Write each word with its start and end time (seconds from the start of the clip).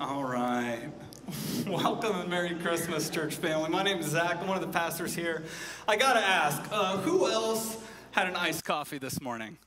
All 0.00 0.24
right. 0.24 0.88
Welcome 1.66 2.20
and 2.20 2.30
Merry 2.30 2.54
Christmas, 2.54 3.10
church 3.10 3.34
family. 3.34 3.68
My 3.68 3.82
name 3.82 3.98
is 3.98 4.06
Zach. 4.06 4.38
I'm 4.40 4.48
one 4.48 4.56
of 4.56 4.62
the 4.62 4.72
pastors 4.72 5.14
here. 5.14 5.42
I 5.86 5.96
got 5.96 6.14
to 6.14 6.20
ask 6.20 6.62
uh, 6.72 6.96
who 6.96 7.30
else 7.30 7.76
had 8.12 8.26
an 8.26 8.34
iced 8.34 8.64
coffee 8.64 8.96
this 8.96 9.20
morning? 9.20 9.58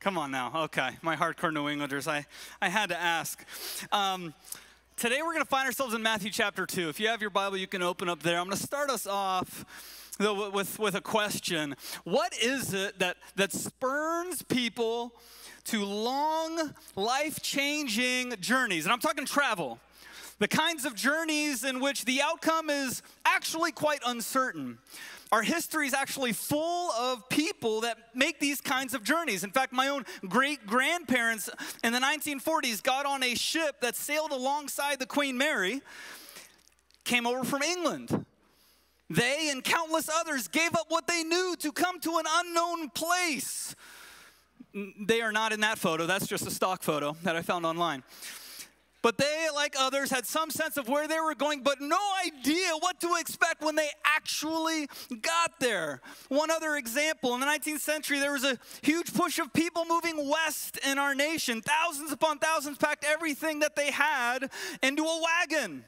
Come 0.00 0.16
on 0.16 0.30
now. 0.30 0.50
Okay. 0.54 0.88
My 1.02 1.16
hardcore 1.16 1.52
New 1.52 1.68
Englanders, 1.68 2.08
I, 2.08 2.24
I 2.62 2.70
had 2.70 2.88
to 2.88 2.98
ask. 2.98 3.44
Um, 3.92 4.32
today 4.96 5.18
we're 5.20 5.34
going 5.34 5.44
to 5.44 5.50
find 5.50 5.66
ourselves 5.66 5.92
in 5.92 6.02
Matthew 6.02 6.30
chapter 6.30 6.64
2. 6.64 6.88
If 6.88 6.98
you 6.98 7.08
have 7.08 7.20
your 7.20 7.28
Bible, 7.28 7.58
you 7.58 7.66
can 7.66 7.82
open 7.82 8.08
up 8.08 8.22
there. 8.22 8.38
I'm 8.38 8.46
going 8.46 8.56
to 8.56 8.62
start 8.62 8.88
us 8.88 9.06
off 9.06 9.66
with, 10.18 10.78
with 10.78 10.94
a 10.94 11.02
question 11.02 11.76
What 12.04 12.34
is 12.38 12.72
it 12.72 13.00
that, 13.00 13.18
that 13.36 13.52
spurns 13.52 14.40
people? 14.44 15.12
To 15.64 15.84
long, 15.84 16.74
life 16.96 17.40
changing 17.42 18.34
journeys. 18.40 18.84
And 18.84 18.92
I'm 18.92 19.00
talking 19.00 19.24
travel. 19.24 19.78
The 20.38 20.48
kinds 20.48 20.84
of 20.84 20.94
journeys 20.94 21.64
in 21.64 21.80
which 21.80 22.04
the 22.04 22.20
outcome 22.20 22.68
is 22.68 23.02
actually 23.24 23.72
quite 23.72 24.00
uncertain. 24.04 24.78
Our 25.32 25.42
history 25.42 25.86
is 25.86 25.94
actually 25.94 26.32
full 26.32 26.90
of 26.92 27.28
people 27.28 27.80
that 27.80 28.14
make 28.14 28.40
these 28.40 28.60
kinds 28.60 28.94
of 28.94 29.02
journeys. 29.02 29.42
In 29.42 29.50
fact, 29.50 29.72
my 29.72 29.88
own 29.88 30.04
great 30.28 30.66
grandparents 30.66 31.48
in 31.82 31.92
the 31.92 31.98
1940s 31.98 32.82
got 32.82 33.06
on 33.06 33.22
a 33.22 33.34
ship 33.34 33.80
that 33.80 33.96
sailed 33.96 34.32
alongside 34.32 34.98
the 34.98 35.06
Queen 35.06 35.38
Mary, 35.38 35.80
came 37.04 37.26
over 37.26 37.44
from 37.44 37.62
England. 37.62 38.26
They 39.10 39.48
and 39.50 39.62
countless 39.62 40.08
others 40.08 40.48
gave 40.48 40.74
up 40.74 40.86
what 40.88 41.06
they 41.06 41.22
knew 41.22 41.54
to 41.60 41.72
come 41.72 42.00
to 42.00 42.18
an 42.18 42.24
unknown 42.28 42.90
place 42.90 43.74
they 45.00 45.20
are 45.20 45.32
not 45.32 45.52
in 45.52 45.60
that 45.60 45.78
photo. 45.78 46.06
That's 46.06 46.26
just 46.26 46.46
a 46.46 46.50
stock 46.50 46.82
photo 46.82 47.16
that 47.22 47.36
I 47.36 47.42
found 47.42 47.64
online. 47.64 48.02
But 49.04 49.18
they, 49.18 49.48
like 49.54 49.76
others, 49.78 50.10
had 50.10 50.24
some 50.24 50.50
sense 50.50 50.78
of 50.78 50.88
where 50.88 51.06
they 51.06 51.20
were 51.20 51.34
going, 51.34 51.62
but 51.62 51.78
no 51.78 52.00
idea 52.24 52.70
what 52.80 53.02
to 53.02 53.16
expect 53.20 53.62
when 53.62 53.76
they 53.76 53.90
actually 54.02 54.88
got 55.20 55.60
there. 55.60 56.00
One 56.28 56.50
other 56.50 56.76
example 56.76 57.34
in 57.34 57.40
the 57.40 57.46
19th 57.46 57.80
century, 57.80 58.18
there 58.18 58.32
was 58.32 58.44
a 58.44 58.58
huge 58.80 59.12
push 59.12 59.38
of 59.38 59.52
people 59.52 59.84
moving 59.86 60.26
west 60.30 60.78
in 60.78 60.98
our 60.98 61.14
nation. 61.14 61.60
Thousands 61.60 62.12
upon 62.12 62.38
thousands 62.38 62.78
packed 62.78 63.04
everything 63.04 63.58
that 63.58 63.76
they 63.76 63.90
had 63.90 64.50
into 64.82 65.04
a 65.04 65.22
wagon 65.22 65.84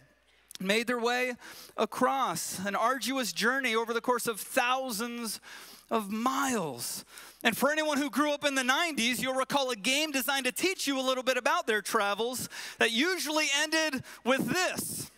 made 0.60 0.86
their 0.86 1.00
way 1.00 1.34
across 1.78 2.58
an 2.66 2.74
arduous 2.74 3.32
journey 3.32 3.74
over 3.74 3.94
the 3.94 4.00
course 4.02 4.26
of 4.26 4.40
thousands 4.40 5.40
of 5.90 6.10
miles. 6.10 7.04
And 7.42 7.56
for 7.56 7.70
anyone 7.70 7.98
who 7.98 8.10
grew 8.10 8.32
up 8.32 8.44
in 8.44 8.54
the 8.54 8.62
90s, 8.62 9.20
you'll 9.20 9.34
recall 9.34 9.70
a 9.70 9.76
game 9.76 10.10
designed 10.10 10.46
to 10.46 10.52
teach 10.52 10.86
you 10.86 10.98
a 10.98 11.02
little 11.02 11.22
bit 11.22 11.36
about 11.36 11.66
their 11.66 11.82
travels 11.82 12.48
that 12.78 12.90
usually 12.90 13.46
ended 13.62 14.02
with 14.24 14.48
this. 14.48 15.10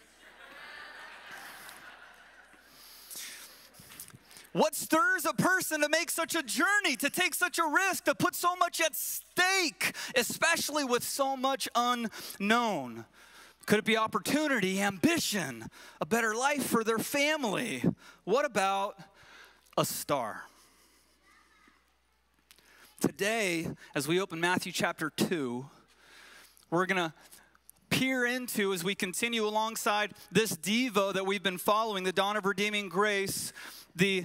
What 4.52 4.74
stirs 4.74 5.24
a 5.24 5.34
person 5.34 5.82
to 5.82 5.88
make 5.88 6.10
such 6.10 6.34
a 6.34 6.42
journey, 6.42 6.96
to 6.96 7.10
take 7.10 7.34
such 7.34 7.58
a 7.58 7.66
risk, 7.66 8.04
to 8.04 8.14
put 8.14 8.34
so 8.34 8.56
much 8.56 8.80
at 8.80 8.96
stake, 8.96 9.94
especially 10.16 10.84
with 10.84 11.04
so 11.04 11.36
much 11.36 11.68
unknown? 11.74 13.04
Could 13.66 13.80
it 13.80 13.84
be 13.84 13.96
opportunity, 13.96 14.80
ambition, 14.80 15.66
a 16.00 16.06
better 16.06 16.34
life 16.34 16.64
for 16.64 16.82
their 16.82 16.98
family? 16.98 17.84
What 18.24 18.46
about 18.46 18.98
a 19.76 19.84
star? 19.84 20.44
Today, 23.00 23.68
as 23.94 24.08
we 24.08 24.20
open 24.20 24.40
Matthew 24.40 24.72
chapter 24.72 25.08
2, 25.08 25.64
we're 26.68 26.84
going 26.84 26.96
to 26.96 27.12
peer 27.90 28.26
into 28.26 28.72
as 28.72 28.82
we 28.82 28.96
continue 28.96 29.46
alongside 29.46 30.14
this 30.32 30.56
Devo 30.56 31.12
that 31.14 31.24
we've 31.24 31.42
been 31.42 31.58
following, 31.58 32.02
the 32.02 32.10
dawn 32.10 32.36
of 32.36 32.44
redeeming 32.44 32.88
grace, 32.88 33.52
the 33.94 34.24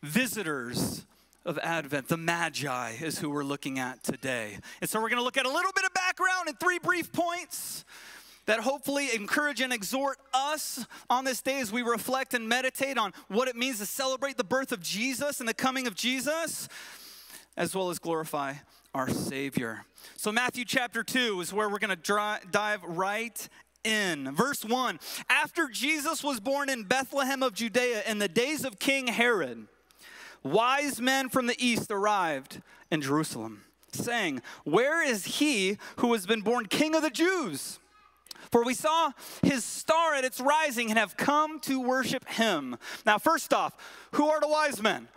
visitors 0.00 1.06
of 1.44 1.58
Advent, 1.58 2.06
the 2.06 2.16
Magi 2.16 2.92
is 3.00 3.18
who 3.18 3.30
we're 3.30 3.42
looking 3.42 3.80
at 3.80 4.04
today. 4.04 4.58
And 4.80 4.88
so 4.88 5.00
we're 5.00 5.08
going 5.08 5.18
to 5.18 5.24
look 5.24 5.36
at 5.36 5.44
a 5.44 5.52
little 5.52 5.72
bit 5.74 5.84
of 5.84 5.92
background 5.92 6.46
and 6.46 6.60
three 6.60 6.78
brief 6.78 7.12
points 7.12 7.84
that 8.46 8.60
hopefully 8.60 9.08
encourage 9.12 9.60
and 9.60 9.72
exhort 9.72 10.18
us 10.32 10.86
on 11.10 11.24
this 11.24 11.42
day 11.42 11.58
as 11.58 11.72
we 11.72 11.82
reflect 11.82 12.32
and 12.32 12.48
meditate 12.48 12.96
on 12.96 13.12
what 13.26 13.48
it 13.48 13.56
means 13.56 13.80
to 13.80 13.86
celebrate 13.86 14.36
the 14.36 14.44
birth 14.44 14.70
of 14.70 14.80
Jesus 14.80 15.40
and 15.40 15.48
the 15.48 15.54
coming 15.54 15.88
of 15.88 15.96
Jesus 15.96 16.68
as 17.56 17.74
well 17.74 17.90
as 17.90 17.98
glorify 17.98 18.54
our 18.94 19.08
Savior. 19.08 19.84
So, 20.16 20.30
Matthew 20.30 20.64
chapter 20.64 21.02
2 21.02 21.40
is 21.40 21.52
where 21.52 21.68
we're 21.68 21.78
going 21.78 21.96
to 21.96 22.40
dive 22.50 22.82
right 22.84 23.48
in. 23.82 24.34
Verse 24.34 24.64
1 24.64 24.98
After 25.28 25.68
Jesus 25.68 26.24
was 26.24 26.40
born 26.40 26.68
in 26.68 26.84
Bethlehem 26.84 27.42
of 27.42 27.54
Judea 27.54 28.02
in 28.06 28.18
the 28.18 28.28
days 28.28 28.64
of 28.64 28.78
King 28.78 29.08
Herod, 29.08 29.66
wise 30.42 31.00
men 31.00 31.28
from 31.28 31.46
the 31.46 31.56
east 31.58 31.90
arrived 31.90 32.62
in 32.90 33.00
Jerusalem, 33.00 33.62
saying, 33.92 34.42
Where 34.64 35.02
is 35.04 35.24
he 35.24 35.78
who 35.96 36.12
has 36.12 36.26
been 36.26 36.40
born 36.40 36.66
King 36.66 36.94
of 36.94 37.02
the 37.02 37.10
Jews? 37.10 37.78
For 38.50 38.62
we 38.62 38.74
saw 38.74 39.10
his 39.42 39.64
star 39.64 40.14
at 40.14 40.24
its 40.24 40.40
rising 40.40 40.90
and 40.90 40.98
have 40.98 41.16
come 41.16 41.58
to 41.60 41.80
worship 41.80 42.28
him. 42.28 42.76
Now, 43.04 43.18
first 43.18 43.52
off, 43.52 43.74
who 44.12 44.28
are 44.28 44.40
the 44.40 44.48
wise 44.48 44.80
men? 44.80 45.08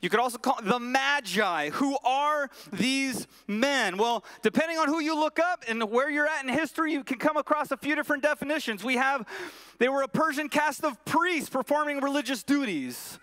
You 0.00 0.08
could 0.08 0.20
also 0.20 0.38
call 0.38 0.58
the 0.62 0.78
Magi. 0.78 1.70
Who 1.70 1.96
are 2.04 2.50
these 2.72 3.26
men? 3.48 3.96
Well, 3.96 4.24
depending 4.42 4.78
on 4.78 4.86
who 4.86 5.00
you 5.00 5.18
look 5.18 5.40
up 5.40 5.64
and 5.66 5.82
where 5.90 6.08
you're 6.08 6.28
at 6.28 6.44
in 6.44 6.48
history, 6.50 6.92
you 6.92 7.02
can 7.02 7.18
come 7.18 7.36
across 7.36 7.72
a 7.72 7.76
few 7.76 7.96
different 7.96 8.22
definitions. 8.22 8.84
We 8.84 8.94
have, 8.94 9.26
they 9.78 9.88
were 9.88 10.02
a 10.02 10.08
Persian 10.08 10.48
caste 10.48 10.84
of 10.84 11.04
priests 11.04 11.50
performing 11.50 12.00
religious 12.00 12.44
duties. 12.44 13.18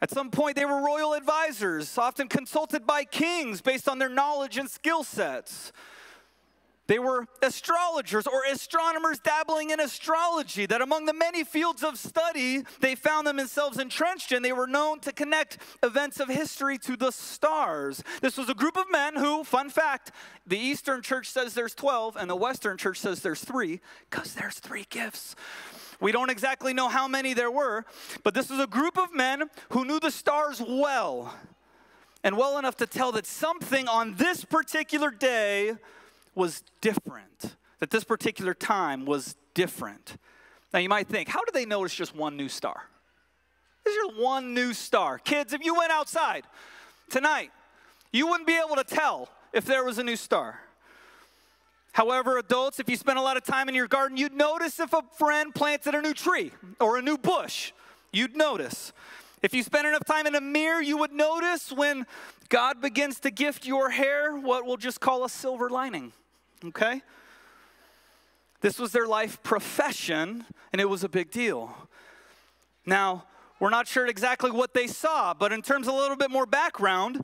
At 0.00 0.10
some 0.10 0.30
point, 0.30 0.54
they 0.54 0.64
were 0.64 0.84
royal 0.84 1.14
advisors, 1.14 1.96
often 1.96 2.28
consulted 2.28 2.86
by 2.86 3.04
kings 3.04 3.60
based 3.60 3.88
on 3.88 3.98
their 3.98 4.08
knowledge 4.08 4.58
and 4.58 4.70
skill 4.70 5.02
sets. 5.02 5.72
They 6.88 6.98
were 6.98 7.26
astrologers 7.42 8.26
or 8.26 8.44
astronomers 8.50 9.18
dabbling 9.18 9.70
in 9.70 9.78
astrology, 9.78 10.64
that 10.66 10.80
among 10.80 11.04
the 11.04 11.12
many 11.12 11.44
fields 11.44 11.84
of 11.84 11.98
study 11.98 12.62
they 12.80 12.94
found 12.94 13.26
themselves 13.26 13.78
entrenched 13.78 14.32
in, 14.32 14.42
they 14.42 14.52
were 14.52 14.66
known 14.66 15.00
to 15.00 15.12
connect 15.12 15.58
events 15.82 16.18
of 16.18 16.28
history 16.28 16.78
to 16.78 16.96
the 16.96 17.12
stars. 17.12 18.02
This 18.22 18.38
was 18.38 18.48
a 18.48 18.54
group 18.54 18.78
of 18.78 18.90
men 18.90 19.16
who, 19.16 19.44
fun 19.44 19.68
fact, 19.68 20.12
the 20.46 20.58
Eastern 20.58 21.02
church 21.02 21.28
says 21.28 21.52
there's 21.52 21.74
12 21.74 22.16
and 22.16 22.28
the 22.28 22.36
Western 22.36 22.78
church 22.78 22.98
says 22.98 23.20
there's 23.20 23.44
three, 23.44 23.80
because 24.08 24.32
there's 24.32 24.58
three 24.58 24.86
gifts. 24.88 25.36
We 26.00 26.10
don't 26.10 26.30
exactly 26.30 26.72
know 26.72 26.88
how 26.88 27.06
many 27.06 27.34
there 27.34 27.50
were, 27.50 27.84
but 28.24 28.32
this 28.32 28.48
was 28.48 28.60
a 28.60 28.66
group 28.66 28.96
of 28.96 29.14
men 29.14 29.42
who 29.70 29.84
knew 29.84 30.00
the 30.00 30.10
stars 30.10 30.62
well, 30.66 31.34
and 32.24 32.38
well 32.38 32.56
enough 32.56 32.76
to 32.78 32.86
tell 32.86 33.12
that 33.12 33.26
something 33.26 33.88
on 33.88 34.14
this 34.14 34.46
particular 34.46 35.10
day 35.10 35.74
was 36.38 36.62
different, 36.80 37.56
that 37.80 37.90
this 37.90 38.04
particular 38.04 38.54
time 38.54 39.04
was 39.04 39.34
different. 39.54 40.16
Now 40.72 40.78
you 40.78 40.88
might 40.88 41.08
think, 41.08 41.28
how 41.28 41.40
do 41.40 41.50
they 41.52 41.66
notice 41.66 41.92
just 41.92 42.14
one 42.14 42.36
new 42.36 42.48
star? 42.48 42.84
There's 43.84 43.96
just 43.96 44.16
one 44.20 44.54
new 44.54 44.72
star. 44.72 45.18
Kids, 45.18 45.52
if 45.52 45.64
you 45.64 45.74
went 45.74 45.90
outside 45.90 46.44
tonight, 47.10 47.50
you 48.12 48.28
wouldn't 48.28 48.46
be 48.46 48.56
able 48.56 48.76
to 48.76 48.84
tell 48.84 49.28
if 49.52 49.64
there 49.64 49.84
was 49.84 49.98
a 49.98 50.04
new 50.04 50.14
star. 50.14 50.60
However, 51.90 52.38
adults, 52.38 52.78
if 52.78 52.88
you 52.88 52.96
spend 52.96 53.18
a 53.18 53.22
lot 53.22 53.36
of 53.36 53.42
time 53.42 53.68
in 53.68 53.74
your 53.74 53.88
garden, 53.88 54.16
you'd 54.16 54.32
notice 54.32 54.78
if 54.78 54.92
a 54.92 55.02
friend 55.18 55.52
planted 55.52 55.96
a 55.96 56.00
new 56.00 56.14
tree 56.14 56.52
or 56.80 56.98
a 56.98 57.02
new 57.02 57.18
bush. 57.18 57.72
You'd 58.12 58.36
notice. 58.36 58.92
If 59.42 59.52
you 59.54 59.64
spend 59.64 59.88
enough 59.88 60.04
time 60.04 60.26
in 60.28 60.36
a 60.36 60.40
mirror, 60.40 60.80
you 60.80 60.98
would 60.98 61.12
notice 61.12 61.72
when 61.72 62.06
God 62.48 62.80
begins 62.80 63.18
to 63.20 63.32
gift 63.32 63.66
your 63.66 63.90
hair 63.90 64.36
what 64.36 64.64
we'll 64.64 64.76
just 64.76 65.00
call 65.00 65.24
a 65.24 65.28
silver 65.28 65.68
lining 65.68 66.12
okay? 66.64 67.02
This 68.60 68.78
was 68.78 68.92
their 68.92 69.06
life 69.06 69.42
profession, 69.42 70.44
and 70.72 70.80
it 70.80 70.88
was 70.88 71.04
a 71.04 71.08
big 71.08 71.30
deal. 71.30 71.74
Now, 72.84 73.24
we're 73.60 73.70
not 73.70 73.86
sure 73.86 74.06
exactly 74.06 74.50
what 74.50 74.74
they 74.74 74.86
saw, 74.86 75.34
but 75.34 75.52
in 75.52 75.62
terms 75.62 75.86
of 75.86 75.94
a 75.94 75.96
little 75.96 76.16
bit 76.16 76.30
more 76.30 76.46
background, 76.46 77.22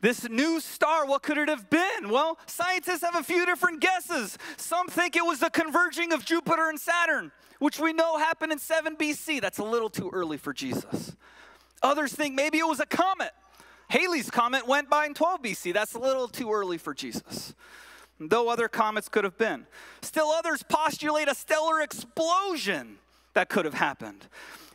this 0.00 0.28
new 0.28 0.60
star, 0.60 1.06
what 1.06 1.22
could 1.22 1.38
it 1.38 1.48
have 1.48 1.68
been? 1.68 2.08
Well, 2.08 2.38
scientists 2.46 3.02
have 3.02 3.14
a 3.14 3.22
few 3.22 3.44
different 3.44 3.80
guesses. 3.80 4.38
Some 4.56 4.88
think 4.88 5.14
it 5.14 5.24
was 5.24 5.40
the 5.40 5.50
converging 5.50 6.12
of 6.12 6.24
Jupiter 6.24 6.68
and 6.68 6.80
Saturn, 6.80 7.30
which 7.58 7.78
we 7.78 7.92
know 7.92 8.16
happened 8.16 8.52
in 8.52 8.58
7 8.58 8.96
BC. 8.96 9.40
That's 9.40 9.58
a 9.58 9.64
little 9.64 9.90
too 9.90 10.10
early 10.12 10.38
for 10.38 10.52
Jesus. 10.52 11.14
Others 11.82 12.12
think 12.14 12.34
maybe 12.34 12.58
it 12.58 12.66
was 12.66 12.80
a 12.80 12.86
comet. 12.86 13.32
Halley's 13.88 14.30
comet 14.30 14.66
went 14.66 14.88
by 14.88 15.06
in 15.06 15.14
12 15.14 15.42
BC. 15.42 15.74
That's 15.74 15.94
a 15.94 15.98
little 15.98 16.28
too 16.28 16.50
early 16.50 16.78
for 16.78 16.94
Jesus 16.94 17.54
though 18.20 18.48
other 18.48 18.68
comets 18.68 19.08
could 19.08 19.24
have 19.24 19.38
been. 19.38 19.66
Still, 20.02 20.28
others 20.28 20.62
postulate 20.62 21.28
a 21.28 21.34
stellar 21.34 21.80
explosion 21.80 22.98
that 23.34 23.48
could 23.48 23.64
have 23.64 23.74
happened. 23.74 24.26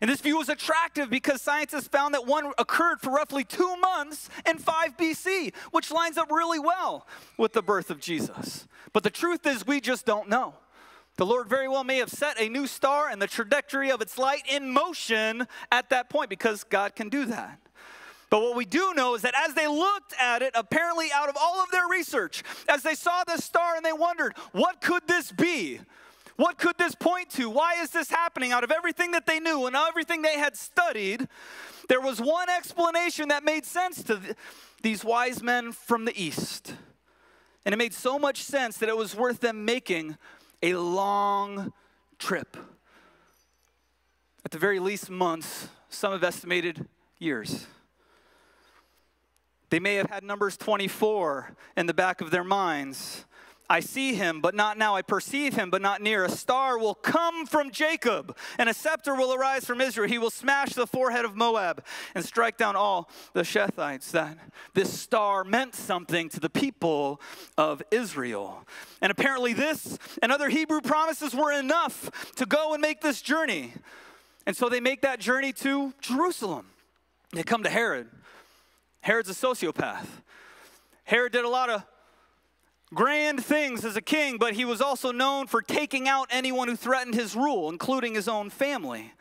And 0.02 0.10
this 0.10 0.22
view 0.22 0.38
was 0.38 0.50
attractive 0.50 1.10
because 1.10 1.42
scientists 1.42 1.88
found 1.88 2.14
that 2.14 2.26
one 2.26 2.52
occurred 2.58 3.00
for 3.00 3.12
roughly 3.12 3.44
two 3.44 3.78
months 3.78 4.30
in 4.48 4.58
5 4.58 4.98
BC, 4.98 5.54
which 5.72 5.92
lines 5.92 6.18
up 6.18 6.32
really 6.32 6.60
well 6.60 7.08
with 7.38 7.54
the 7.54 7.62
birth 7.62 7.90
of 7.90 8.00
Jesus. 8.00 8.68
But 8.92 9.04
the 9.04 9.10
truth 9.10 9.46
is, 9.46 9.66
we 9.66 9.80
just 9.80 10.06
don't 10.06 10.30
know. 10.30 10.56
The 11.18 11.26
Lord 11.26 11.48
very 11.48 11.70
well 11.70 11.86
may 11.86 11.98
have 11.98 12.10
set 12.10 12.40
a 12.40 12.50
new 12.50 12.68
star 12.68 13.08
and 13.08 13.22
the 13.22 13.28
trajectory 13.28 13.90
of 13.90 14.02
its 14.02 14.18
light 14.18 14.44
in 14.50 14.72
motion 14.72 15.48
at 15.72 15.90
that 15.90 16.10
point 16.10 16.30
because 16.30 16.66
God 16.66 16.94
can 16.96 17.08
do 17.08 17.26
that. 17.26 17.60
But 18.30 18.42
what 18.42 18.56
we 18.56 18.66
do 18.66 18.94
know 18.95 19.16
is 19.16 19.22
that 19.22 19.33
as 19.48 19.54
they 19.54 19.68
looked 19.68 20.13
at 20.19 20.42
it, 20.42 20.51
apparently 20.56 21.10
out 21.13 21.30
of 21.30 21.38
all 21.39 21.62
of 21.62 21.72
their 21.72 21.88
research, 21.88 22.44
as 22.68 22.83
they 22.83 22.95
saw 22.95 23.24
this 23.24 23.44
star 23.44 23.75
and 23.75 23.86
they 23.86 23.94
wondered, 23.94 24.33
what 24.51 24.81
could 24.81 25.07
this 25.07 25.31
be? 25.31 25.80
What 26.36 26.57
could 26.57 26.77
this 26.77 26.95
point 26.95 27.30
to? 27.31 27.50
Why 27.50 27.75
is 27.81 27.92
this 27.92 28.10
happening? 28.10 28.51
Out 28.51 28.63
of 28.63 28.72
everything 28.72 29.12
that 29.12 29.25
they 29.25 29.39
knew 29.39 29.68
and 29.68 29.75
everything 29.75 30.22
they 30.22 30.38
had 30.38 30.57
studied, 30.57 31.27
there 31.88 32.01
was 32.01 32.19
one 32.19 32.50
explanation 32.50 33.30
that 33.30 33.44
made 33.44 33.66
sense 33.66 34.04
to 34.04 34.18
th- 34.18 34.36
these 34.81 35.06
wise 35.06 35.42
men 35.42 35.72
from 35.72 36.06
the 36.06 36.22
east. 36.22 36.74
And 37.63 37.74
it 37.74 37.77
made 37.77 37.94
so 37.94 38.19
much 38.19 38.44
sense 38.44 38.77
that 38.80 38.89
it 38.89 38.98
was 38.98 39.16
worth 39.16 39.39
them 39.39 39.66
making 39.66 40.18
a 40.62 40.74
long 40.74 41.72
trip. 42.19 42.57
At 44.44 44.51
the 44.51 44.60
very 44.60 44.80
least, 44.80 45.10
months, 45.10 45.69
some 45.89 46.12
have 46.12 46.24
estimated 46.24 46.86
years. 47.18 47.66
They 49.75 49.80
may 49.81 49.95
have 49.95 50.10
had 50.10 50.24
Numbers 50.24 50.56
24 50.56 51.51
in 51.75 51.86
the 51.86 51.94
back 51.94 52.22
of 52.22 52.31
their 52.31 52.45
minds. 52.45 53.25
I 53.69 53.81
see 53.81 54.13
him, 54.13 54.39
but 54.39 54.56
not 54.56 54.77
now. 54.77 54.95
I 54.95 55.01
perceive 55.01 55.56
him, 55.56 55.69
but 55.69 55.81
not 55.81 56.01
near. 56.01 56.24
A 56.24 56.30
star 56.30 56.80
will 56.80 56.95
come 56.95 57.45
from 57.45 57.72
Jacob, 57.72 58.38
and 58.57 58.69
a 58.69 58.74
scepter 58.74 59.16
will 59.16 59.33
arise 59.33 59.66
from 59.66 59.81
Israel. 59.81 60.07
He 60.07 60.18
will 60.18 60.30
smash 60.30 60.72
the 60.75 60.88
forehead 60.88 61.25
of 61.25 61.36
Moab 61.36 61.83
and 62.16 62.24
strike 62.24 62.56
down 62.56 62.77
all 62.77 63.10
the 63.33 63.42
Shethites. 63.42 64.12
That 64.12 64.38
this 64.74 64.98
star 64.98 65.44
meant 65.44 65.75
something 65.75 66.30
to 66.30 66.39
the 66.39 66.50
people 66.50 67.19
of 67.57 67.83
Israel. 67.92 68.66
And 69.01 69.12
apparently, 69.12 69.51
this 69.51 70.00
and 70.24 70.31
other 70.31 70.48
Hebrew 70.48 70.80
promises 70.80 71.36
were 71.36 71.51
enough 71.51 72.31
to 72.38 72.45
go 72.45 72.72
and 72.72 72.81
make 72.81 73.01
this 73.01 73.22
journey. 73.22 73.74
And 74.48 74.56
so 74.56 74.69
they 74.69 74.80
make 74.80 75.01
that 75.01 75.19
journey 75.19 75.51
to 75.51 75.94
Jerusalem. 76.00 76.68
They 77.33 77.44
come 77.44 77.63
to 77.63 77.69
Herod. 77.69 78.07
Herod's 79.06 79.30
a 79.30 79.34
sociopath. 79.34 80.07
Herod 81.04 81.31
did 81.31 81.46
a 81.46 81.48
lot 81.48 81.69
of 81.69 81.84
grand 82.92 83.46
things 83.46 83.86
as 83.86 83.96
a 83.96 84.02
king, 84.02 84.40
but 84.40 84.56
he 84.56 84.66
was 84.66 84.81
also 84.81 85.12
known 85.12 85.46
for 85.46 85.62
taking 85.62 86.07
out 86.07 86.28
anyone 86.31 86.68
who 86.68 86.75
threatened 86.75 87.13
his 87.13 87.36
rule, 87.36 87.69
including 87.69 88.16
his 88.16 88.28
own 88.28 88.50
family. 88.50 89.13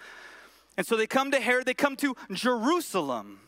And 0.78 0.86
so 0.86 0.96
they 0.96 1.06
come 1.06 1.30
to 1.32 1.38
Herod, 1.38 1.66
they 1.66 1.74
come 1.74 1.96
to 1.96 2.16
Jerusalem. 2.32 3.40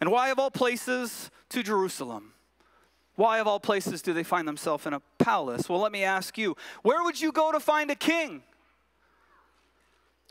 And 0.00 0.10
why, 0.10 0.30
of 0.30 0.40
all 0.40 0.50
places, 0.50 1.30
to 1.50 1.62
Jerusalem? 1.62 2.32
Why, 3.14 3.38
of 3.38 3.46
all 3.46 3.60
places, 3.60 4.02
do 4.02 4.12
they 4.12 4.24
find 4.24 4.48
themselves 4.48 4.84
in 4.84 4.94
a 4.94 5.02
palace? 5.20 5.68
Well, 5.68 5.78
let 5.78 5.92
me 5.92 6.02
ask 6.02 6.36
you 6.36 6.56
where 6.82 7.04
would 7.04 7.20
you 7.20 7.30
go 7.30 7.52
to 7.52 7.60
find 7.60 7.88
a 7.92 7.94
king? 7.94 8.42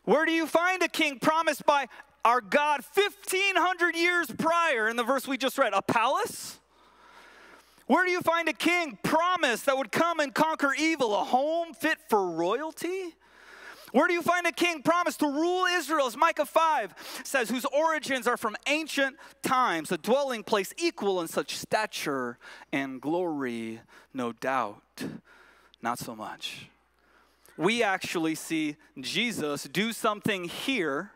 Where 0.04 0.26
do 0.26 0.34
you 0.34 0.46
find 0.46 0.84
a 0.84 0.90
king 0.90 1.20
promised 1.20 1.66
by 1.66 1.88
our 2.26 2.42
God 2.42 2.82
1,500 2.94 3.96
years 3.96 4.28
prior 4.38 4.90
in 4.90 4.98
the 4.98 5.04
verse 5.04 5.28
we 5.28 5.38
just 5.38 5.58
read? 5.58 5.74
A 5.74 5.82
palace? 5.82 6.60
Where 7.88 8.04
do 8.04 8.12
you 8.12 8.22
find 8.22 8.50
a 8.50 8.54
king 8.54 8.98
promised 9.04 9.68
that 9.68 9.78
would 9.78 9.92
come 9.92 10.20
and 10.20 10.34
conquer 10.34 10.74
evil? 10.78 11.16
A 11.16 11.24
home 11.24 11.74
fit 11.74 12.00
for 12.10 12.32
royalty? 12.32 13.14
Where 13.92 14.08
do 14.08 14.14
you 14.14 14.24
find 14.24 14.46
a 14.48 14.52
king 14.52 14.82
promised 14.82 15.20
to 15.20 15.28
rule 15.28 15.66
Israel, 15.72 16.08
as 16.08 16.18
Micah 16.18 16.46
5 16.46 17.22
says, 17.24 17.50
whose 17.50 17.64
origins 17.66 18.28
are 18.28 18.36
from 18.36 18.58
ancient 18.68 19.16
times, 19.42 19.92
a 19.92 19.98
dwelling 19.98 20.44
place 20.44 20.74
equal 20.78 21.22
in 21.22 21.28
such 21.28 21.56
stature 21.56 22.38
and 22.74 23.00
glory? 23.00 23.80
No 24.14 24.34
doubt. 24.34 25.06
Not 25.82 26.00
so 26.00 26.16
much. 26.16 26.68
We 27.56 27.84
actually 27.84 28.36
see 28.36 28.76
Jesus 29.00 29.64
do 29.64 29.94
something 29.94 30.46
here 30.46 31.12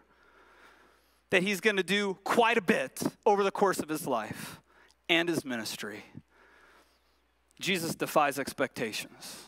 that 1.29 1.43
he's 1.43 1.61
going 1.61 1.77
to 1.77 1.83
do 1.83 2.17
quite 2.23 2.57
a 2.57 2.61
bit 2.61 3.01
over 3.25 3.43
the 3.43 3.51
course 3.51 3.79
of 3.79 3.89
his 3.89 4.07
life 4.07 4.59
and 5.07 5.29
his 5.29 5.45
ministry. 5.45 6.03
Jesus 7.59 7.95
defies 7.95 8.39
expectations. 8.39 9.45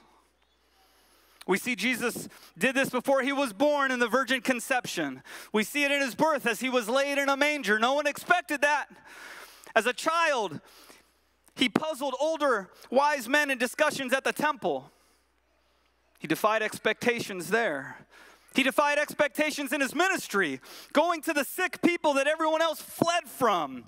We 1.47 1.57
see 1.57 1.75
Jesus 1.75 2.29
did 2.57 2.75
this 2.75 2.89
before 2.89 3.23
he 3.23 3.33
was 3.33 3.51
born 3.51 3.91
in 3.91 3.99
the 3.99 4.07
virgin 4.07 4.41
conception. 4.41 5.23
We 5.51 5.63
see 5.63 5.83
it 5.83 5.91
in 5.91 6.01
his 6.01 6.13
birth 6.13 6.45
as 6.45 6.59
he 6.59 6.69
was 6.69 6.87
laid 6.87 7.17
in 7.17 7.29
a 7.29 7.37
manger. 7.37 7.79
No 7.79 7.93
one 7.93 8.05
expected 8.05 8.61
that. 8.61 8.87
As 9.75 9.85
a 9.85 9.93
child, 9.93 10.59
he 11.55 11.67
puzzled 11.67 12.15
older 12.19 12.69
wise 12.89 13.27
men 13.27 13.49
in 13.49 13.57
discussions 13.57 14.13
at 14.13 14.23
the 14.23 14.33
temple. 14.33 14.91
He 16.19 16.27
defied 16.27 16.61
expectations 16.61 17.49
there. 17.49 17.97
He 18.53 18.63
defied 18.63 18.97
expectations 18.97 19.71
in 19.71 19.81
his 19.81 19.95
ministry, 19.95 20.59
going 20.93 21.21
to 21.21 21.33
the 21.33 21.45
sick 21.45 21.81
people 21.81 22.13
that 22.15 22.27
everyone 22.27 22.61
else 22.61 22.81
fled 22.81 23.25
from. 23.25 23.85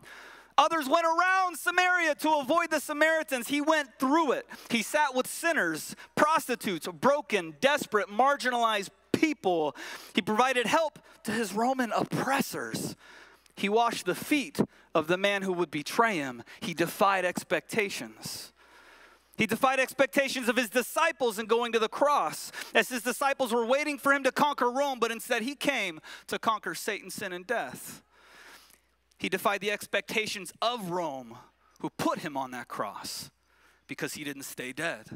Others 0.57 0.87
went 0.87 1.05
around 1.05 1.57
Samaria 1.57 2.15
to 2.15 2.29
avoid 2.35 2.69
the 2.69 2.79
Samaritans. 2.79 3.47
He 3.47 3.59
went 3.59 3.89
through 3.99 4.33
it. 4.33 4.47
He 4.69 4.83
sat 4.83 5.15
with 5.15 5.27
sinners, 5.27 5.95
prostitutes, 6.15 6.87
broken, 6.87 7.55
desperate, 7.59 8.07
marginalized 8.07 8.89
people. 9.11 9.75
He 10.13 10.21
provided 10.21 10.67
help 10.67 10.99
to 11.23 11.31
his 11.31 11.53
Roman 11.53 11.91
oppressors. 11.91 12.95
He 13.55 13.69
washed 13.69 14.05
the 14.05 14.15
feet 14.15 14.59
of 14.95 15.07
the 15.07 15.17
man 15.17 15.41
who 15.41 15.53
would 15.53 15.71
betray 15.71 16.17
him. 16.17 16.43
He 16.61 16.73
defied 16.73 17.25
expectations. 17.25 18.52
He 19.37 19.47
defied 19.47 19.79
expectations 19.79 20.47
of 20.47 20.55
his 20.55 20.69
disciples 20.69 21.39
in 21.39 21.47
going 21.47 21.71
to 21.71 21.79
the 21.79 21.89
cross, 21.89 22.51
as 22.75 22.89
his 22.89 23.01
disciples 23.01 23.51
were 23.51 23.65
waiting 23.65 23.97
for 23.97 24.13
him 24.13 24.23
to 24.23 24.31
conquer 24.31 24.69
Rome, 24.69 24.99
but 24.99 25.11
instead 25.11 25.41
he 25.41 25.55
came 25.55 25.99
to 26.27 26.37
conquer 26.37 26.75
Satan, 26.75 27.09
sin, 27.09 27.33
and 27.33 27.45
death. 27.47 28.03
He 29.17 29.29
defied 29.29 29.61
the 29.61 29.71
expectations 29.71 30.53
of 30.61 30.91
Rome, 30.91 31.37
who 31.79 31.89
put 31.89 32.19
him 32.19 32.37
on 32.37 32.51
that 32.51 32.67
cross 32.67 33.31
because 33.87 34.13
he 34.13 34.23
didn't 34.23 34.43
stay 34.43 34.71
dead. 34.71 35.07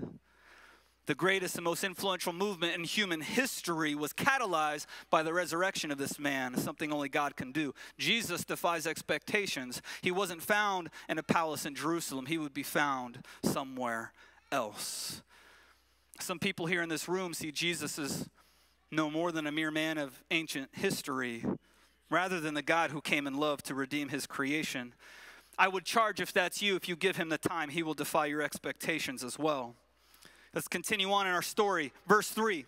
The 1.07 1.15
greatest 1.15 1.55
and 1.55 1.63
most 1.63 1.85
influential 1.85 2.33
movement 2.33 2.75
in 2.75 2.83
human 2.83 3.21
history 3.21 3.95
was 3.95 4.11
catalyzed 4.11 4.87
by 5.09 5.23
the 5.23 5.33
resurrection 5.33 5.89
of 5.89 5.97
this 5.97 6.19
man, 6.19 6.57
something 6.57 6.91
only 6.91 7.07
God 7.07 7.37
can 7.37 7.53
do. 7.53 7.73
Jesus 7.97 8.43
defies 8.43 8.85
expectations. 8.85 9.81
He 10.01 10.11
wasn't 10.11 10.41
found 10.41 10.89
in 11.07 11.17
a 11.17 11.23
palace 11.23 11.65
in 11.65 11.75
Jerusalem, 11.75 12.25
he 12.25 12.37
would 12.37 12.53
be 12.53 12.61
found 12.61 13.23
somewhere 13.41 14.11
else. 14.51 15.21
Some 16.19 16.39
people 16.39 16.65
here 16.65 16.81
in 16.81 16.89
this 16.89 17.07
room 17.07 17.33
see 17.33 17.53
Jesus 17.53 17.97
as 17.97 18.27
no 18.91 19.09
more 19.09 19.31
than 19.31 19.47
a 19.47 19.51
mere 19.51 19.71
man 19.71 19.97
of 19.97 20.21
ancient 20.29 20.69
history, 20.73 21.45
rather 22.09 22.41
than 22.41 22.53
the 22.53 22.61
God 22.61 22.91
who 22.91 22.99
came 22.99 23.27
in 23.27 23.37
love 23.37 23.63
to 23.63 23.75
redeem 23.75 24.09
his 24.09 24.27
creation. 24.27 24.93
I 25.57 25.69
would 25.69 25.85
charge 25.85 26.19
if 26.19 26.33
that's 26.33 26.61
you, 26.61 26.75
if 26.75 26.89
you 26.89 26.97
give 26.97 27.15
him 27.15 27.29
the 27.29 27.37
time, 27.37 27.69
he 27.69 27.81
will 27.81 27.93
defy 27.93 28.25
your 28.25 28.41
expectations 28.41 29.23
as 29.23 29.39
well. 29.39 29.75
Let's 30.53 30.67
continue 30.67 31.11
on 31.11 31.27
in 31.27 31.33
our 31.33 31.41
story. 31.41 31.91
Verse 32.07 32.29
3. 32.29 32.65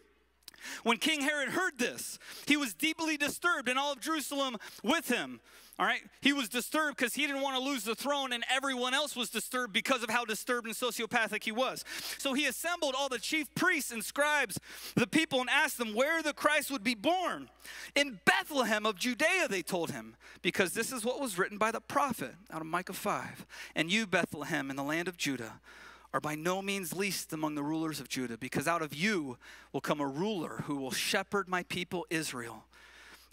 When 0.84 0.98
King 0.98 1.22
Herod 1.22 1.50
heard 1.50 1.78
this, 1.78 2.20
he 2.46 2.58
was 2.58 2.74
deeply 2.74 3.18
disturbed, 3.18 3.70
and 3.70 3.80
all 3.80 3.94
of 3.94 4.02
Jerusalem 4.02 4.58
with 4.84 5.08
him. 5.08 5.40
All 5.80 5.86
right? 5.86 6.02
He 6.20 6.34
was 6.34 6.50
disturbed 6.50 6.98
because 6.98 7.14
he 7.14 7.26
didn't 7.26 7.42
want 7.42 7.56
to 7.56 7.64
lose 7.64 7.86
the 7.86 7.96
throne, 7.96 8.34
and 8.34 8.44
everyone 8.54 8.94
else 8.94 9.16
was 9.16 9.30
disturbed 9.30 9.72
because 9.72 10.04
of 10.04 10.10
how 10.10 10.26
disturbed 10.26 10.68
and 10.68 10.76
sociopathic 10.76 11.46
he 11.46 11.54
was. 11.54 11.86
So 12.18 12.34
he 12.34 12.48
assembled 12.48 12.96
all 12.98 13.08
the 13.08 13.18
chief 13.18 13.54
priests 13.56 13.92
and 13.92 14.04
scribes, 14.04 14.60
the 14.96 15.08
people, 15.08 15.40
and 15.40 15.50
asked 15.50 15.78
them 15.78 15.94
where 15.94 16.22
the 16.22 16.34
Christ 16.34 16.70
would 16.70 16.84
be 16.84 16.96
born. 16.96 17.50
In 17.96 18.20
Bethlehem 18.26 18.86
of 18.86 18.98
Judea, 18.98 19.48
they 19.48 19.62
told 19.62 19.92
him, 19.92 20.18
because 20.42 20.74
this 20.74 20.92
is 20.92 21.06
what 21.06 21.22
was 21.22 21.38
written 21.38 21.58
by 21.58 21.72
the 21.72 21.80
prophet 21.80 22.36
out 22.52 22.60
of 22.60 22.68
Micah 22.68 22.92
5. 22.92 23.46
And 23.74 23.90
you, 23.90 24.06
Bethlehem, 24.06 24.70
in 24.70 24.76
the 24.76 24.84
land 24.84 25.08
of 25.08 25.16
Judah, 25.16 25.62
are 26.14 26.20
by 26.20 26.36
no 26.36 26.62
means 26.62 26.96
least 26.96 27.34
among 27.34 27.56
the 27.56 27.64
rulers 27.64 28.00
of 28.00 28.10
Judah, 28.10 28.38
because 28.38 28.68
out 28.68 28.82
of 28.82 28.94
you 28.94 29.38
will 29.72 29.82
come 29.82 30.00
a 30.00 30.08
ruler 30.08 30.64
who 30.66 30.76
will 30.76 30.92
shepherd 30.92 31.48
my 31.48 31.64
people 31.64 32.06
Israel. 32.10 32.66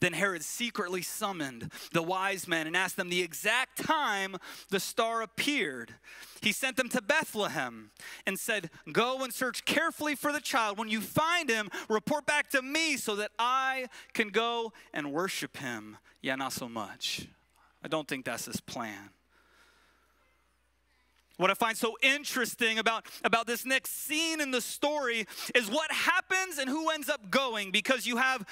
Then 0.01 0.13
Herod 0.13 0.45
secretly 0.45 1.01
summoned 1.01 1.71
the 1.93 2.03
wise 2.03 2.47
men 2.47 2.67
and 2.67 2.77
asked 2.77 2.97
them 2.97 3.09
the 3.09 3.23
exact 3.23 3.83
time 3.83 4.37
the 4.69 4.81
star 4.81 5.23
appeared. 5.23 5.95
He 6.43 6.53
sent 6.53 6.77
them 6.77 6.91
to 6.91 7.01
Bethlehem 7.01 7.91
and 8.27 8.39
said, 8.39 8.69
Go 8.93 9.25
and 9.25 9.33
search 9.33 9.65
carefully 9.65 10.15
for 10.15 10.33
the 10.33 10.41
child. 10.41 10.79
When 10.79 10.89
you 10.89 11.01
find 11.01 11.49
him, 11.49 11.71
report 11.89 12.27
back 12.27 12.51
to 12.51 12.61
me 12.61 12.99
so 12.99 13.17
that 13.17 13.31
I 13.39 13.87
can 14.13 14.29
go 14.29 14.73
and 14.93 15.13
worship 15.13 15.57
him. 15.57 15.97
Yeah, 16.21 16.35
not 16.35 16.53
so 16.53 16.69
much. 16.69 17.29
I 17.83 17.89
don't 17.89 18.07
think 18.07 18.27
that's 18.27 18.47
his 18.47 18.61
plan. 18.61 19.11
What 21.37 21.51
I 21.51 21.55
find 21.55 21.77
so 21.77 21.97
interesting 22.03 22.79
about, 22.79 23.07
about 23.23 23.47
this 23.47 23.67
next 23.67 24.07
scene 24.07 24.41
in 24.41 24.51
the 24.51 24.61
story 24.61 25.27
is 25.55 25.69
what 25.69 25.93
happens 25.93 26.59
and 26.59 26.69
who 26.69 26.89
ends 26.91 27.09
up 27.09 27.31
going 27.31 27.71
because 27.71 28.07
you 28.07 28.17
have 28.17 28.47